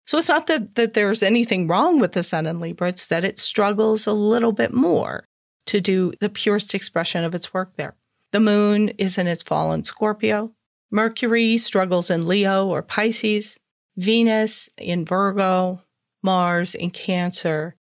So 0.08 0.18
it's 0.18 0.28
not 0.28 0.48
that, 0.48 0.74
that 0.74 0.94
there's 0.94 1.22
anything 1.22 1.68
wrong 1.68 2.00
with 2.00 2.10
the 2.10 2.24
sun 2.24 2.48
in 2.48 2.58
Libra, 2.58 2.88
it's 2.88 3.06
that 3.06 3.22
it 3.22 3.38
struggles 3.38 4.08
a 4.08 4.12
little 4.12 4.50
bit 4.50 4.74
more 4.74 5.28
to 5.66 5.80
do 5.80 6.12
the 6.18 6.28
purest 6.28 6.74
expression 6.74 7.22
of 7.22 7.32
its 7.32 7.54
work 7.54 7.76
there. 7.76 7.94
The 8.32 8.40
moon 8.40 8.88
is 8.98 9.16
in 9.16 9.28
its 9.28 9.44
fall 9.44 9.72
in 9.72 9.84
Scorpio. 9.84 10.50
Mercury 10.90 11.56
struggles 11.56 12.10
in 12.10 12.26
Leo 12.26 12.66
or 12.66 12.82
Pisces, 12.82 13.60
Venus 13.96 14.68
in 14.76 15.04
Virgo, 15.04 15.82
Mars 16.20 16.74
in 16.74 16.90
Cancer, 16.90 17.76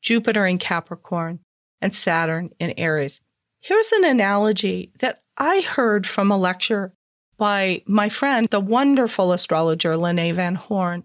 Jupiter 0.00 0.46
in 0.46 0.58
Capricorn, 0.58 1.40
and 1.82 1.94
Saturn 1.94 2.50
in 2.58 2.72
Aries. 2.78 3.20
Here's 3.60 3.92
an 3.92 4.04
analogy 4.04 4.92
that 5.00 5.22
I 5.36 5.60
heard 5.60 6.06
from 6.06 6.30
a 6.30 6.38
lecture 6.38 6.94
by 7.36 7.82
my 7.86 8.08
friend, 8.08 8.48
the 8.50 8.60
wonderful 8.60 9.32
astrologer 9.32 9.96
Lene 9.96 10.34
Van 10.34 10.54
Horn. 10.54 11.04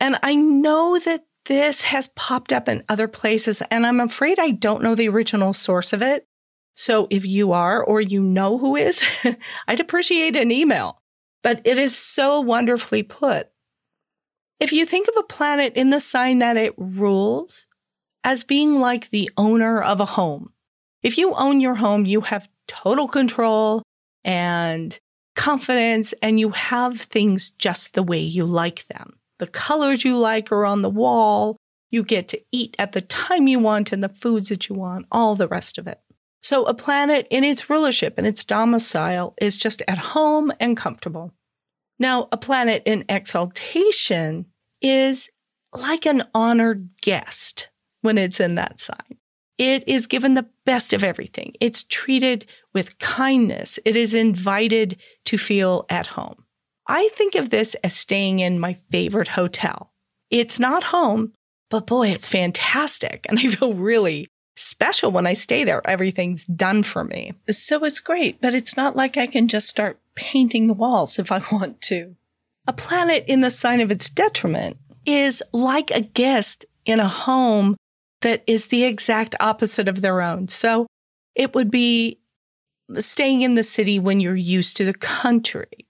And 0.00 0.18
I 0.22 0.34
know 0.34 0.98
that 0.98 1.24
this 1.44 1.84
has 1.84 2.08
popped 2.08 2.52
up 2.52 2.68
in 2.68 2.84
other 2.88 3.06
places, 3.06 3.62
and 3.70 3.86
I'm 3.86 4.00
afraid 4.00 4.38
I 4.38 4.50
don't 4.50 4.82
know 4.82 4.94
the 4.94 5.08
original 5.08 5.52
source 5.52 5.92
of 5.92 6.02
it. 6.02 6.26
So 6.74 7.06
if 7.10 7.24
you 7.24 7.52
are 7.52 7.82
or 7.82 8.00
you 8.00 8.20
know 8.20 8.58
who 8.58 8.76
is, 8.76 9.04
I'd 9.68 9.80
appreciate 9.80 10.36
an 10.36 10.50
email. 10.50 11.00
But 11.42 11.60
it 11.64 11.78
is 11.78 11.96
so 11.96 12.40
wonderfully 12.40 13.02
put. 13.02 13.50
If 14.58 14.72
you 14.72 14.86
think 14.86 15.08
of 15.08 15.14
a 15.18 15.24
planet 15.24 15.74
in 15.74 15.90
the 15.90 16.00
sign 16.00 16.38
that 16.38 16.56
it 16.56 16.74
rules 16.78 17.66
as 18.24 18.42
being 18.42 18.80
like 18.80 19.10
the 19.10 19.30
owner 19.36 19.80
of 19.80 20.00
a 20.00 20.04
home, 20.04 20.52
if 21.02 21.18
you 21.18 21.34
own 21.34 21.60
your 21.60 21.74
home, 21.74 22.06
you 22.06 22.22
have 22.22 22.48
total 22.66 23.06
control 23.06 23.82
and 24.24 24.98
confidence, 25.36 26.14
and 26.22 26.40
you 26.40 26.50
have 26.50 27.00
things 27.00 27.50
just 27.50 27.94
the 27.94 28.02
way 28.02 28.18
you 28.18 28.44
like 28.46 28.86
them. 28.86 29.18
The 29.38 29.46
colors 29.46 30.04
you 30.04 30.16
like 30.16 30.50
are 30.50 30.64
on 30.64 30.82
the 30.82 30.88
wall. 30.88 31.56
You 31.90 32.02
get 32.02 32.28
to 32.28 32.40
eat 32.50 32.74
at 32.78 32.92
the 32.92 33.02
time 33.02 33.46
you 33.46 33.58
want 33.58 33.92
and 33.92 34.02
the 34.02 34.08
foods 34.08 34.48
that 34.48 34.68
you 34.68 34.74
want, 34.74 35.06
all 35.12 35.36
the 35.36 35.48
rest 35.48 35.76
of 35.76 35.86
it. 35.86 36.00
So 36.42 36.64
a 36.64 36.74
planet 36.74 37.26
in 37.30 37.44
its 37.44 37.68
rulership 37.68 38.14
and 38.16 38.26
its 38.26 38.44
domicile 38.44 39.34
is 39.40 39.56
just 39.56 39.82
at 39.86 39.98
home 39.98 40.52
and 40.58 40.76
comfortable. 40.76 41.32
Now, 41.98 42.28
a 42.32 42.36
planet 42.36 42.82
in 42.86 43.04
exaltation 43.08 44.46
is 44.80 45.30
like 45.72 46.06
an 46.06 46.24
honored 46.34 46.90
guest 47.00 47.70
when 48.04 48.18
it's 48.18 48.40
in 48.40 48.54
that 48.54 48.80
sign. 48.80 49.18
It 49.56 49.88
is 49.88 50.06
given 50.06 50.34
the 50.34 50.46
best 50.66 50.92
of 50.92 51.04
everything. 51.04 51.54
It's 51.60 51.84
treated 51.84 52.46
with 52.72 52.98
kindness. 52.98 53.78
It 53.84 53.96
is 53.96 54.14
invited 54.14 54.98
to 55.26 55.38
feel 55.38 55.86
at 55.88 56.08
home. 56.08 56.44
I 56.86 57.08
think 57.12 57.34
of 57.34 57.50
this 57.50 57.74
as 57.76 57.94
staying 57.94 58.40
in 58.40 58.58
my 58.58 58.74
favorite 58.90 59.28
hotel. 59.28 59.92
It's 60.30 60.58
not 60.58 60.84
home, 60.84 61.32
but 61.70 61.86
boy, 61.86 62.08
it's 62.08 62.28
fantastic. 62.28 63.26
And 63.28 63.38
I 63.38 63.46
feel 63.46 63.74
really 63.74 64.28
special 64.56 65.10
when 65.10 65.26
I 65.26 65.32
stay 65.32 65.64
there. 65.64 65.86
Everything's 65.88 66.44
done 66.44 66.82
for 66.82 67.04
me. 67.04 67.32
So 67.48 67.84
it's 67.84 68.00
great, 68.00 68.40
but 68.40 68.54
it's 68.54 68.76
not 68.76 68.96
like 68.96 69.16
I 69.16 69.26
can 69.26 69.48
just 69.48 69.68
start 69.68 69.98
painting 70.14 70.66
the 70.66 70.74
walls 70.74 71.18
if 71.18 71.32
I 71.32 71.42
want 71.52 71.80
to. 71.82 72.16
A 72.66 72.72
planet 72.72 73.24
in 73.28 73.40
the 73.40 73.50
sign 73.50 73.80
of 73.80 73.90
its 73.90 74.10
detriment 74.10 74.78
is 75.06 75.42
like 75.52 75.90
a 75.90 76.00
guest 76.00 76.64
in 76.84 77.00
a 77.00 77.08
home 77.08 77.76
that 78.24 78.42
is 78.46 78.68
the 78.68 78.84
exact 78.84 79.34
opposite 79.38 79.86
of 79.86 80.00
their 80.00 80.22
own. 80.22 80.48
So 80.48 80.86
it 81.34 81.54
would 81.54 81.70
be 81.70 82.20
staying 82.98 83.42
in 83.42 83.54
the 83.54 83.62
city 83.62 83.98
when 83.98 84.18
you're 84.18 84.34
used 84.34 84.78
to 84.78 84.84
the 84.84 84.94
country, 84.94 85.86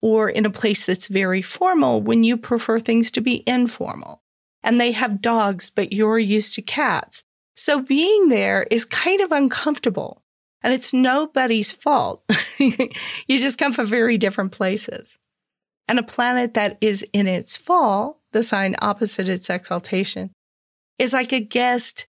or 0.00 0.28
in 0.28 0.44
a 0.44 0.50
place 0.50 0.84
that's 0.84 1.06
very 1.06 1.40
formal 1.40 2.02
when 2.02 2.24
you 2.24 2.36
prefer 2.36 2.80
things 2.80 3.12
to 3.12 3.20
be 3.20 3.44
informal. 3.46 4.22
And 4.64 4.80
they 4.80 4.92
have 4.92 5.22
dogs, 5.22 5.70
but 5.70 5.92
you're 5.92 6.18
used 6.18 6.54
to 6.56 6.62
cats. 6.62 7.22
So 7.56 7.80
being 7.80 8.28
there 8.28 8.66
is 8.70 8.84
kind 8.84 9.20
of 9.20 9.30
uncomfortable. 9.30 10.22
And 10.64 10.74
it's 10.74 10.92
nobody's 10.92 11.72
fault. 11.72 12.24
you 12.58 12.88
just 13.28 13.58
come 13.58 13.72
from 13.72 13.86
very 13.86 14.18
different 14.18 14.52
places. 14.52 15.16
And 15.86 15.98
a 15.98 16.04
planet 16.04 16.54
that 16.54 16.78
is 16.80 17.04
in 17.12 17.28
its 17.28 17.56
fall, 17.56 18.20
the 18.32 18.42
sign 18.42 18.74
opposite 18.80 19.28
its 19.28 19.50
exaltation, 19.50 20.30
is 20.98 21.12
like 21.12 21.32
a 21.32 21.40
guest 21.40 22.06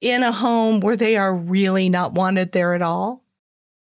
in 0.00 0.22
a 0.22 0.32
home 0.32 0.80
where 0.80 0.96
they 0.96 1.16
are 1.16 1.34
really 1.34 1.88
not 1.88 2.12
wanted 2.12 2.52
there 2.52 2.74
at 2.74 2.82
all. 2.82 3.24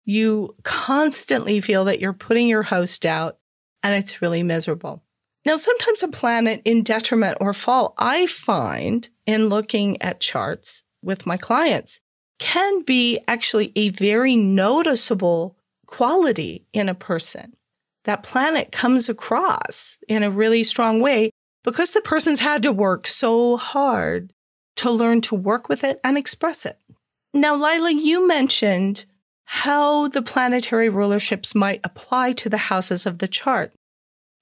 You 0.05 0.55
constantly 0.63 1.61
feel 1.61 1.87
that 1.87 2.01
you're 2.01 2.13
putting 2.13 2.49
your 2.49 2.63
host 2.63 3.07
out 3.07 3.39
and 3.83 3.95
it's 3.95 4.21
really 4.21 4.43
miserable. 4.43 5.03
Now, 5.47 5.57
sometimes 5.57 6.03
a 6.03 6.09
planet 6.09 6.61
in 6.65 6.83
detriment 6.83 7.39
or 7.41 7.55
fall, 7.55 7.95
I 7.97 8.27
find 8.27 9.09
in 9.27 9.49
looking 9.49 10.01
at 10.03 10.21
charts 10.21 10.85
with 11.03 11.27
my 11.27 11.39
clients, 11.39 12.01
can 12.39 12.83
be 12.83 13.21
actually 13.27 13.73
a 13.75 13.89
very 13.91 14.37
noticeable 14.37 15.57
quality 15.87 16.67
in 16.73 16.89
a 16.89 16.95
person. 16.95 17.57
That 18.05 18.23
planet 18.23 18.73
comes 18.73 19.09
across 19.09 19.99
in 20.09 20.23
a 20.23 20.31
really 20.31 20.63
strong 20.63 21.01
way 21.01 21.31
because 21.65 21.93
the 21.93 22.01
person's 22.01 22.41
had 22.41 22.63
to 22.63 22.73
work 22.73 23.07
so 23.07 23.57
hard 23.57 24.33
to 24.77 24.91
learn 24.91 25.21
to 25.21 25.35
work 25.35 25.69
with 25.69 25.85
it 25.85 26.01
and 26.03 26.17
express 26.17 26.65
it. 26.65 26.79
Now, 27.35 27.55
Lila, 27.55 27.93
you 27.93 28.27
mentioned 28.27 29.05
how 29.45 30.09
the 30.09 30.23
planetary 30.23 30.89
rulerships 30.89 31.55
might 31.55 31.81
apply 31.85 32.33
to 32.33 32.49
the 32.49 32.57
houses 32.57 33.05
of 33.05 33.19
the 33.19 33.29
chart. 33.29 33.73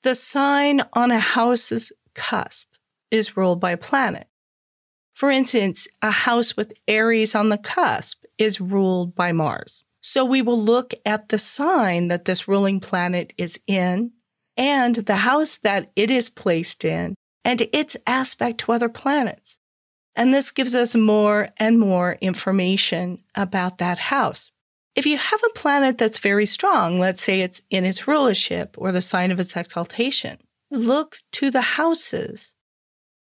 The 0.02 0.14
sign 0.14 0.82
on 0.92 1.10
a 1.10 1.18
house's 1.18 1.92
cusp 2.14 2.68
is 3.10 3.36
ruled 3.36 3.60
by 3.60 3.72
a 3.72 3.76
planet. 3.76 4.28
For 5.14 5.30
instance, 5.30 5.88
a 6.00 6.10
house 6.10 6.56
with 6.56 6.72
Aries 6.86 7.34
on 7.34 7.48
the 7.48 7.58
cusp 7.58 8.24
is 8.38 8.60
ruled 8.60 9.14
by 9.14 9.32
Mars. 9.32 9.82
So 10.00 10.24
we 10.24 10.42
will 10.42 10.62
look 10.62 10.94
at 11.04 11.28
the 11.28 11.38
sign 11.38 12.08
that 12.08 12.24
this 12.24 12.46
ruling 12.46 12.78
planet 12.78 13.32
is 13.36 13.58
in 13.66 14.12
and 14.58 14.96
the 14.96 15.16
house 15.16 15.56
that 15.58 15.90
it 15.94 16.10
is 16.10 16.28
placed 16.28 16.84
in 16.84 17.14
and 17.44 17.66
its 17.72 17.96
aspect 18.06 18.58
to 18.58 18.72
other 18.72 18.88
planets. 18.88 19.56
And 20.16 20.34
this 20.34 20.50
gives 20.50 20.74
us 20.74 20.96
more 20.96 21.50
and 21.58 21.78
more 21.78 22.18
information 22.20 23.20
about 23.36 23.78
that 23.78 23.98
house. 23.98 24.50
If 24.96 25.06
you 25.06 25.16
have 25.16 25.40
a 25.44 25.58
planet 25.58 25.96
that's 25.96 26.18
very 26.18 26.44
strong, 26.44 26.98
let's 26.98 27.22
say 27.22 27.40
it's 27.40 27.62
in 27.70 27.84
its 27.84 28.08
rulership 28.08 28.74
or 28.76 28.90
the 28.90 29.00
sign 29.00 29.30
of 29.30 29.38
its 29.38 29.56
exaltation, 29.56 30.38
look 30.72 31.18
to 31.32 31.52
the 31.52 31.60
houses 31.60 32.56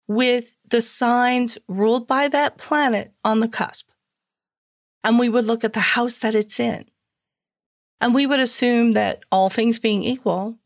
with 0.09 0.57
the 0.69 0.81
signs 0.81 1.59
ruled 1.69 2.09
by 2.09 2.27
that 2.27 2.59
planet 2.59 3.13
on 3.25 3.39
the 3.39 3.49
cusp. 3.49 3.89
And 5.05 5.17
we 5.17 5.29
would 5.29 5.45
look 5.45 5.63
at 5.63 5.75
the 5.75 5.81
house 5.81 6.19
that 6.19 6.35
it's 6.35 6.59
in. 6.59 6.87
And 8.01 8.15
we 8.15 8.27
would 8.27 8.41
assume 8.41 8.95
that 8.95 9.23
all 9.31 9.49
things 9.49 9.79
being 9.79 10.03
equal, 10.03 10.59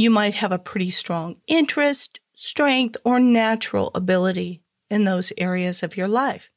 you 0.00 0.10
might 0.10 0.34
have 0.34 0.52
a 0.52 0.58
pretty 0.58 0.90
strong 0.90 1.36
interest, 1.46 2.20
strength, 2.34 2.96
or 3.04 3.20
natural 3.20 3.90
ability 3.94 4.62
in 4.88 5.04
those 5.04 5.32
areas 5.36 5.82
of 5.82 5.96
your 5.96 6.08
life. 6.08 6.50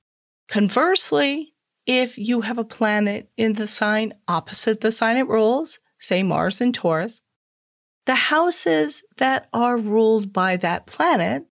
Conversely, 0.47 1.53
if 1.86 2.17
you 2.17 2.41
have 2.41 2.58
a 2.58 2.63
planet 2.63 3.29
in 3.38 3.53
the 3.53 3.67
sign 3.67 4.13
opposite 4.27 4.82
the 4.82 4.91
sign 4.91 5.17
it 5.17 5.27
rules, 5.27 5.79
say 5.97 6.23
Mars 6.23 6.62
and 6.62 6.73
Taurus, 6.73 7.21
the 8.06 8.15
houses 8.15 9.03
that 9.17 9.47
are 9.53 9.77
ruled 9.77 10.34
by 10.34 10.58
that 10.58 10.86
planet, 10.86 11.45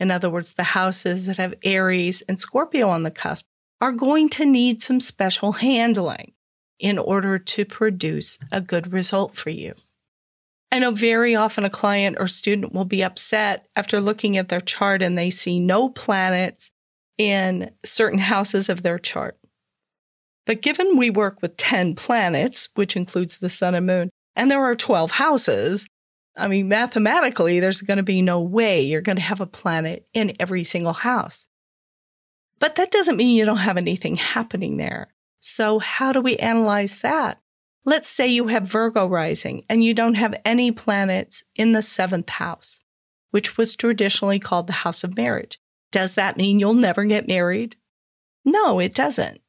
in 0.00 0.10
other 0.10 0.30
words, 0.30 0.54
the 0.54 0.62
houses 0.62 1.26
that 1.26 1.36
have 1.36 1.54
Aries 1.62 2.22
and 2.22 2.38
Scorpio 2.38 2.88
on 2.88 3.02
the 3.02 3.10
cusp, 3.10 3.46
are 3.80 3.92
going 3.92 4.28
to 4.30 4.44
need 4.44 4.82
some 4.82 5.00
special 5.00 5.52
handling 5.52 6.32
in 6.78 6.98
order 6.98 7.38
to 7.38 7.64
produce 7.64 8.38
a 8.50 8.60
good 8.60 8.92
result 8.92 9.36
for 9.36 9.50
you. 9.50 9.74
I 10.72 10.78
know 10.78 10.90
very 10.90 11.36
often 11.36 11.66
a 11.66 11.70
client 11.70 12.16
or 12.18 12.26
student 12.26 12.72
will 12.72 12.86
be 12.86 13.04
upset 13.04 13.66
after 13.76 14.00
looking 14.00 14.38
at 14.38 14.48
their 14.48 14.62
chart 14.62 15.02
and 15.02 15.18
they 15.18 15.28
see 15.28 15.60
no 15.60 15.90
planets 15.90 16.70
in 17.18 17.70
certain 17.84 18.18
houses 18.18 18.70
of 18.70 18.80
their 18.80 18.98
chart. 18.98 19.38
But 20.46 20.62
given 20.62 20.96
we 20.96 21.10
work 21.10 21.42
with 21.42 21.58
10 21.58 21.94
planets, 21.94 22.70
which 22.74 22.96
includes 22.96 23.36
the 23.36 23.50
sun 23.50 23.74
and 23.74 23.86
moon, 23.86 24.10
and 24.34 24.50
there 24.50 24.64
are 24.64 24.74
12 24.74 25.10
houses, 25.10 25.88
I 26.38 26.48
mean, 26.48 26.68
mathematically, 26.68 27.60
there's 27.60 27.82
going 27.82 27.98
to 27.98 28.02
be 28.02 28.22
no 28.22 28.40
way 28.40 28.80
you're 28.80 29.02
going 29.02 29.16
to 29.16 29.22
have 29.22 29.42
a 29.42 29.46
planet 29.46 30.06
in 30.14 30.34
every 30.40 30.64
single 30.64 30.94
house. 30.94 31.48
But 32.58 32.76
that 32.76 32.90
doesn't 32.90 33.18
mean 33.18 33.36
you 33.36 33.44
don't 33.44 33.58
have 33.58 33.76
anything 33.76 34.16
happening 34.16 34.78
there. 34.78 35.12
So, 35.38 35.80
how 35.80 36.12
do 36.12 36.22
we 36.22 36.36
analyze 36.36 37.00
that? 37.00 37.41
Let's 37.84 38.06
say 38.08 38.28
you 38.28 38.46
have 38.46 38.62
Virgo 38.68 39.06
rising 39.06 39.64
and 39.68 39.82
you 39.82 39.92
don't 39.92 40.14
have 40.14 40.40
any 40.44 40.70
planets 40.70 41.42
in 41.56 41.72
the 41.72 41.82
seventh 41.82 42.30
house, 42.30 42.84
which 43.30 43.56
was 43.56 43.74
traditionally 43.74 44.38
called 44.38 44.68
the 44.68 44.72
house 44.72 45.02
of 45.02 45.16
marriage. 45.16 45.58
Does 45.90 46.14
that 46.14 46.36
mean 46.36 46.60
you'll 46.60 46.74
never 46.74 47.04
get 47.04 47.26
married? 47.26 47.76
No, 48.44 48.78
it 48.78 48.94
doesn't. 48.94 49.40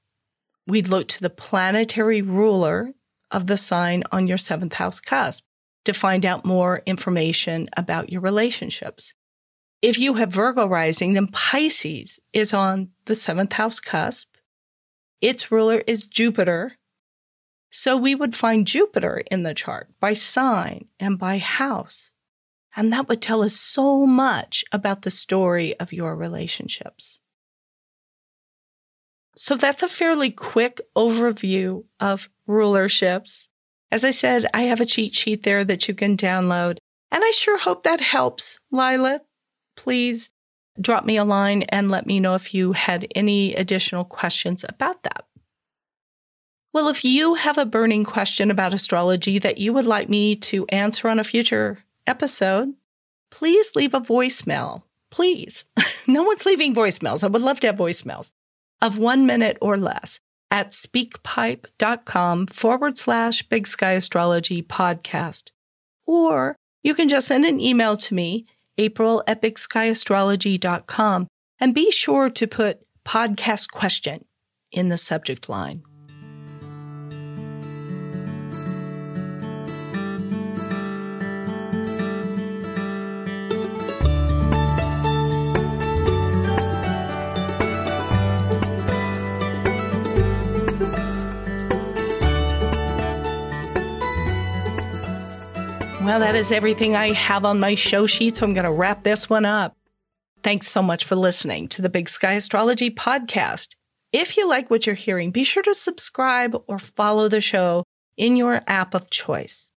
We'd 0.65 0.87
look 0.87 1.07
to 1.09 1.21
the 1.21 1.29
planetary 1.29 2.21
ruler 2.21 2.93
of 3.29 3.47
the 3.47 3.57
sign 3.57 4.03
on 4.11 4.27
your 4.27 4.37
seventh 4.37 4.73
house 4.73 4.99
cusp 4.99 5.43
to 5.85 5.93
find 5.93 6.25
out 6.25 6.45
more 6.45 6.81
information 6.85 7.69
about 7.75 8.11
your 8.11 8.21
relationships. 8.21 9.13
If 9.81 9.99
you 9.99 10.13
have 10.15 10.31
Virgo 10.31 10.65
rising, 10.65 11.13
then 11.13 11.27
Pisces 11.27 12.19
is 12.31 12.53
on 12.53 12.89
the 13.05 13.15
seventh 13.15 13.53
house 13.53 13.79
cusp. 13.79 14.29
Its 15.19 15.51
ruler 15.51 15.83
is 15.85 16.07
Jupiter, 16.07 16.77
so 17.75 17.97
we 17.97 18.13
would 18.13 18.35
find 18.35 18.67
Jupiter 18.67 19.23
in 19.31 19.41
the 19.41 19.55
chart 19.55 19.89
by 19.99 20.13
sign 20.13 20.85
and 20.99 21.17
by 21.17 21.39
house. 21.39 22.13
And 22.75 22.93
that 22.93 23.09
would 23.09 23.19
tell 23.19 23.41
us 23.41 23.55
so 23.55 24.05
much 24.05 24.63
about 24.71 25.01
the 25.01 25.09
story 25.09 25.75
of 25.79 25.91
your 25.91 26.15
relationships. 26.15 27.19
So 29.35 29.55
that's 29.55 29.81
a 29.81 29.87
fairly 29.87 30.29
quick 30.29 30.81
overview 30.95 31.85
of 31.99 32.29
rulerships. 32.47 33.47
As 33.91 34.05
I 34.05 34.11
said, 34.11 34.45
I 34.53 34.61
have 34.63 34.79
a 34.79 34.85
cheat 34.85 35.15
sheet 35.15 35.41
there 35.41 35.65
that 35.65 35.87
you 35.87 35.95
can 35.95 36.15
download. 36.15 36.77
And 37.11 37.23
I 37.23 37.31
sure 37.31 37.57
hope 37.57 37.81
that 37.83 38.01
helps. 38.01 38.59
Lila, 38.69 39.21
please 39.75 40.29
drop 40.79 41.05
me 41.05 41.17
a 41.17 41.25
line 41.25 41.63
and 41.69 41.89
let 41.89 42.05
me 42.05 42.19
know 42.19 42.35
if 42.35 42.53
you 42.53 42.73
had 42.73 43.07
any 43.15 43.55
additional 43.55 44.05
questions 44.05 44.63
about 44.69 45.01
that. 45.01 45.25
Well, 46.73 46.87
if 46.87 47.05
you 47.05 47.35
have 47.35 47.59
a 47.59 47.65
burning 47.65 48.03
question 48.03 48.49
about 48.49 48.73
astrology 48.73 49.37
that 49.37 49.59
you 49.59 49.71
would 49.73 49.85
like 49.85 50.09
me 50.09 50.35
to 50.37 50.65
answer 50.69 51.07
on 51.07 51.19
a 51.19 51.23
future 51.23 51.77
episode, 52.07 52.73
please 53.29 53.75
leave 53.75 53.93
a 53.93 54.01
voicemail. 54.01 54.81
Please. 55.11 55.65
no 56.07 56.23
one's 56.23 56.47
leaving 56.47 56.73
voicemails. 56.73 57.23
I 57.23 57.27
would 57.27 57.43
love 57.43 57.59
to 57.59 57.67
have 57.67 57.75
voicemails 57.75 58.31
of 58.81 58.97
one 58.97 59.27
minute 59.27 59.59
or 59.61 59.77
less 59.77 60.19
at 60.49 60.71
speakpipe.com 60.71 62.47
forward 62.47 62.97
slash 62.97 63.43
big 63.43 63.67
sky 63.67 63.91
astrology 63.91 64.63
podcast. 64.63 65.51
Or 66.07 66.55
you 66.81 66.95
can 66.95 67.07
just 67.07 67.27
send 67.27 67.45
an 67.45 67.61
email 67.61 67.97
to 67.97 68.15
me, 68.15 68.47
april 68.79 69.23
at 69.27 69.43
bigskyAstrology.com, 69.43 71.27
and 71.59 71.75
be 71.75 71.91
sure 71.91 72.31
to 72.31 72.47
put 72.47 72.81
podcast 73.05 73.71
question 73.71 74.25
in 74.71 74.89
the 74.89 74.97
subject 74.97 75.47
line. 75.47 75.83
Well, 96.13 96.19
that 96.19 96.35
is 96.35 96.51
everything 96.51 96.95
I 96.95 97.11
have 97.13 97.43
on 97.43 97.59
my 97.59 97.73
show 97.73 98.05
sheet, 98.05 98.37
so 98.37 98.45
I'm 98.45 98.53
going 98.53 98.65
to 98.65 98.71
wrap 98.71 99.01
this 99.01 99.31
one 99.31 99.45
up. 99.45 99.75
Thanks 100.43 100.67
so 100.67 100.83
much 100.83 101.05
for 101.05 101.15
listening 101.15 101.67
to 101.69 101.81
the 101.81 101.89
Big 101.89 102.07
Sky 102.07 102.33
Astrology 102.33 102.91
Podcast. 102.91 103.69
If 104.11 104.37
you 104.37 104.47
like 104.47 104.69
what 104.69 104.85
you're 104.85 104.93
hearing, 104.93 105.31
be 105.31 105.43
sure 105.43 105.63
to 105.63 105.73
subscribe 105.73 106.55
or 106.67 106.77
follow 106.77 107.29
the 107.29 107.41
show 107.41 107.83
in 108.15 108.37
your 108.37 108.61
app 108.67 108.93
of 108.93 109.09
choice. 109.09 109.71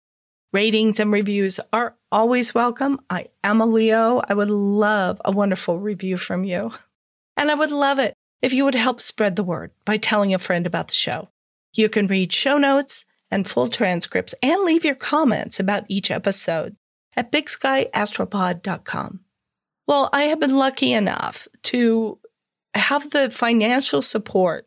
Ratings 0.53 0.99
and 0.99 1.13
reviews 1.13 1.61
are 1.73 1.95
always 2.11 2.53
welcome. 2.53 2.99
I 3.09 3.29
am 3.45 3.61
a 3.61 3.67
Leo. 3.67 4.21
I 4.29 4.35
would 4.35 4.51
love 4.51 5.23
a 5.25 5.31
wonderful 5.31 5.79
review 5.79 6.17
from 6.17 6.43
you. 6.43 6.73
And 7.37 7.49
I 7.49 7.55
would 7.55 7.71
love 7.71 8.01
it 8.01 8.13
if 8.43 8.53
you 8.53 8.65
would 8.65 8.75
help 8.75 9.01
spread 9.01 9.37
the 9.37 9.45
word 9.45 9.71
by 9.85 9.99
telling 9.99 10.35
a 10.35 10.41
friend 10.41 10.67
about 10.67 10.89
the 10.89 10.95
show. 10.95 11.29
You 11.75 11.89
can 11.89 12.09
read 12.09 12.33
show 12.33 12.59
notes 12.59 13.05
and 13.31 13.49
full 13.49 13.69
transcripts 13.69 14.35
and 14.43 14.65
leave 14.65 14.85
your 14.85 14.95
comments 14.95 15.59
about 15.59 15.85
each 15.89 16.11
episode 16.11 16.77
at 17.17 17.33
bigskyastropod.com. 17.33 19.21
Well, 19.87 20.09
I 20.13 20.23
have 20.25 20.41
been 20.41 20.57
lucky 20.57 20.93
enough 20.93 21.47
to 21.65 22.19
have 22.75 23.11
the 23.11 23.31
financial 23.31 24.03
support 24.03 24.67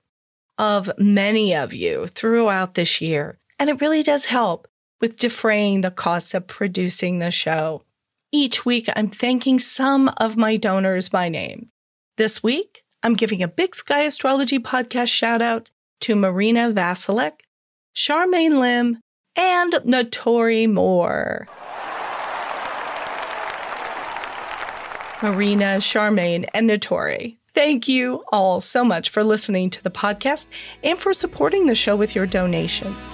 of 0.58 0.90
many 0.98 1.56
of 1.56 1.74
you 1.74 2.08
throughout 2.08 2.74
this 2.76 3.02
year, 3.02 3.40
and 3.60 3.70
it 3.70 3.82
really 3.82 4.04
does 4.04 4.26
help 4.26 4.68
with 5.02 5.18
defraying 5.18 5.82
the 5.82 5.92
costs 5.92 6.34
of 6.34 6.48
producing 6.48 7.20
the 7.20 7.32
show. 7.32 7.84
Each 8.32 8.66
week, 8.66 8.90
I'm 8.96 9.10
thanking 9.10 9.60
some 9.60 10.12
of 10.18 10.38
my 10.38 10.58
donors 10.58 11.10
by 11.10 11.30
name. 11.30 11.70
This 12.18 12.42
week, 12.44 12.84
I'm 13.04 13.14
giving 13.14 13.44
a 13.44 13.48
Big 13.48 13.76
Sky 13.76 14.02
Astrology 14.02 14.60
podcast 14.60 15.10
shout 15.10 15.42
out 15.42 15.72
to 16.02 16.16
Marina 16.16 16.72
Vasilek, 16.72 17.42
Charmaine 17.98 18.60
Lim, 18.60 19.00
and 19.36 19.74
Notori 19.74 20.72
Moore. 20.72 21.48
Marina, 25.24 25.78
Charmaine, 25.80 26.48
and 26.54 26.70
Notori. 26.70 27.38
Thank 27.56 27.88
you 27.88 28.24
all 28.32 28.60
so 28.60 28.84
much 28.84 29.10
for 29.10 29.24
listening 29.24 29.72
to 29.72 29.84
the 29.84 29.90
podcast 29.90 30.46
and 30.84 31.00
for 31.00 31.12
supporting 31.12 31.66
the 31.66 31.74
show 31.74 31.96
with 31.96 32.14
your 32.14 32.28
donations. 32.28 33.10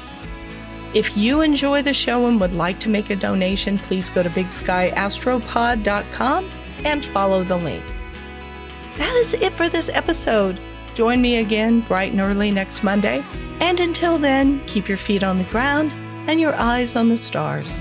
If 0.93 1.15
you 1.15 1.39
enjoy 1.39 1.81
the 1.81 1.93
show 1.93 2.27
and 2.27 2.41
would 2.41 2.53
like 2.53 2.81
to 2.81 2.89
make 2.89 3.09
a 3.09 3.15
donation, 3.15 3.77
please 3.77 4.09
go 4.09 4.21
to 4.21 4.29
bigskyastropod.com 4.29 6.49
and 6.83 7.05
follow 7.05 7.45
the 7.45 7.55
link. 7.55 7.85
That 8.97 9.15
is 9.15 9.33
it 9.33 9.53
for 9.53 9.69
this 9.69 9.87
episode. 9.87 10.59
Join 10.93 11.21
me 11.21 11.37
again 11.37 11.81
bright 11.81 12.11
and 12.11 12.21
early 12.21 12.51
next 12.51 12.83
Monday. 12.83 13.23
And 13.59 13.79
until 13.79 14.17
then, 14.17 14.61
keep 14.67 14.87
your 14.87 14.97
feet 14.97 15.23
on 15.23 15.37
the 15.37 15.43
ground 15.45 15.91
and 16.29 16.39
your 16.39 16.53
eyes 16.55 16.95
on 16.95 17.09
the 17.09 17.17
stars. 17.17 17.79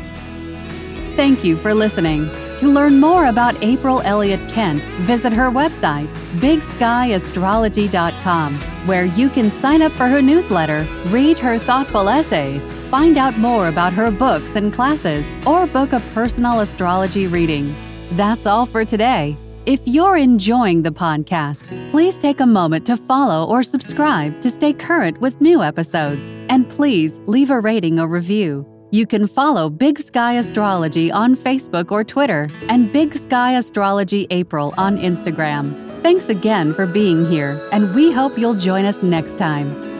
Thank 1.14 1.44
you 1.44 1.56
for 1.56 1.74
listening. 1.74 2.30
To 2.58 2.68
learn 2.68 3.00
more 3.00 3.26
about 3.26 3.62
April 3.62 4.00
Elliott 4.02 4.48
Kent, 4.48 4.82
visit 5.02 5.32
her 5.32 5.50
website, 5.50 6.06
bigskyAstrology.com, 6.40 8.54
where 8.86 9.04
you 9.04 9.28
can 9.28 9.50
sign 9.50 9.82
up 9.82 9.92
for 9.92 10.06
her 10.06 10.22
newsletter, 10.22 10.86
read 11.06 11.38
her 11.38 11.58
thoughtful 11.58 12.08
essays, 12.08 12.64
find 12.88 13.18
out 13.18 13.36
more 13.36 13.68
about 13.68 13.92
her 13.92 14.10
books 14.10 14.56
and 14.56 14.72
classes, 14.72 15.26
or 15.46 15.66
book 15.66 15.92
a 15.92 16.00
personal 16.14 16.60
astrology 16.60 17.26
reading. 17.26 17.74
That's 18.12 18.46
all 18.46 18.64
for 18.64 18.84
today. 18.84 19.36
If 19.64 19.80
you're 19.86 20.16
enjoying 20.16 20.82
the 20.82 20.90
podcast, 20.90 21.70
please 21.90 22.18
take 22.18 22.40
a 22.40 22.46
moment 22.46 22.84
to 22.86 22.96
follow 22.96 23.48
or 23.48 23.62
subscribe 23.62 24.40
to 24.40 24.50
stay 24.50 24.72
current 24.72 25.20
with 25.20 25.40
new 25.40 25.62
episodes. 25.62 26.30
And 26.48 26.68
please 26.68 27.20
leave 27.26 27.48
a 27.48 27.60
rating 27.60 28.00
or 28.00 28.08
review. 28.08 28.66
You 28.90 29.06
can 29.06 29.28
follow 29.28 29.70
Big 29.70 30.00
Sky 30.00 30.32
Astrology 30.32 31.12
on 31.12 31.36
Facebook 31.36 31.92
or 31.92 32.02
Twitter 32.02 32.48
and 32.68 32.92
Big 32.92 33.14
Sky 33.14 33.52
Astrology 33.52 34.26
April 34.30 34.74
on 34.76 34.98
Instagram. 34.98 35.72
Thanks 36.02 36.28
again 36.28 36.74
for 36.74 36.84
being 36.84 37.24
here, 37.24 37.60
and 37.70 37.94
we 37.94 38.10
hope 38.10 38.36
you'll 38.36 38.54
join 38.54 38.84
us 38.84 39.00
next 39.04 39.38
time. 39.38 39.91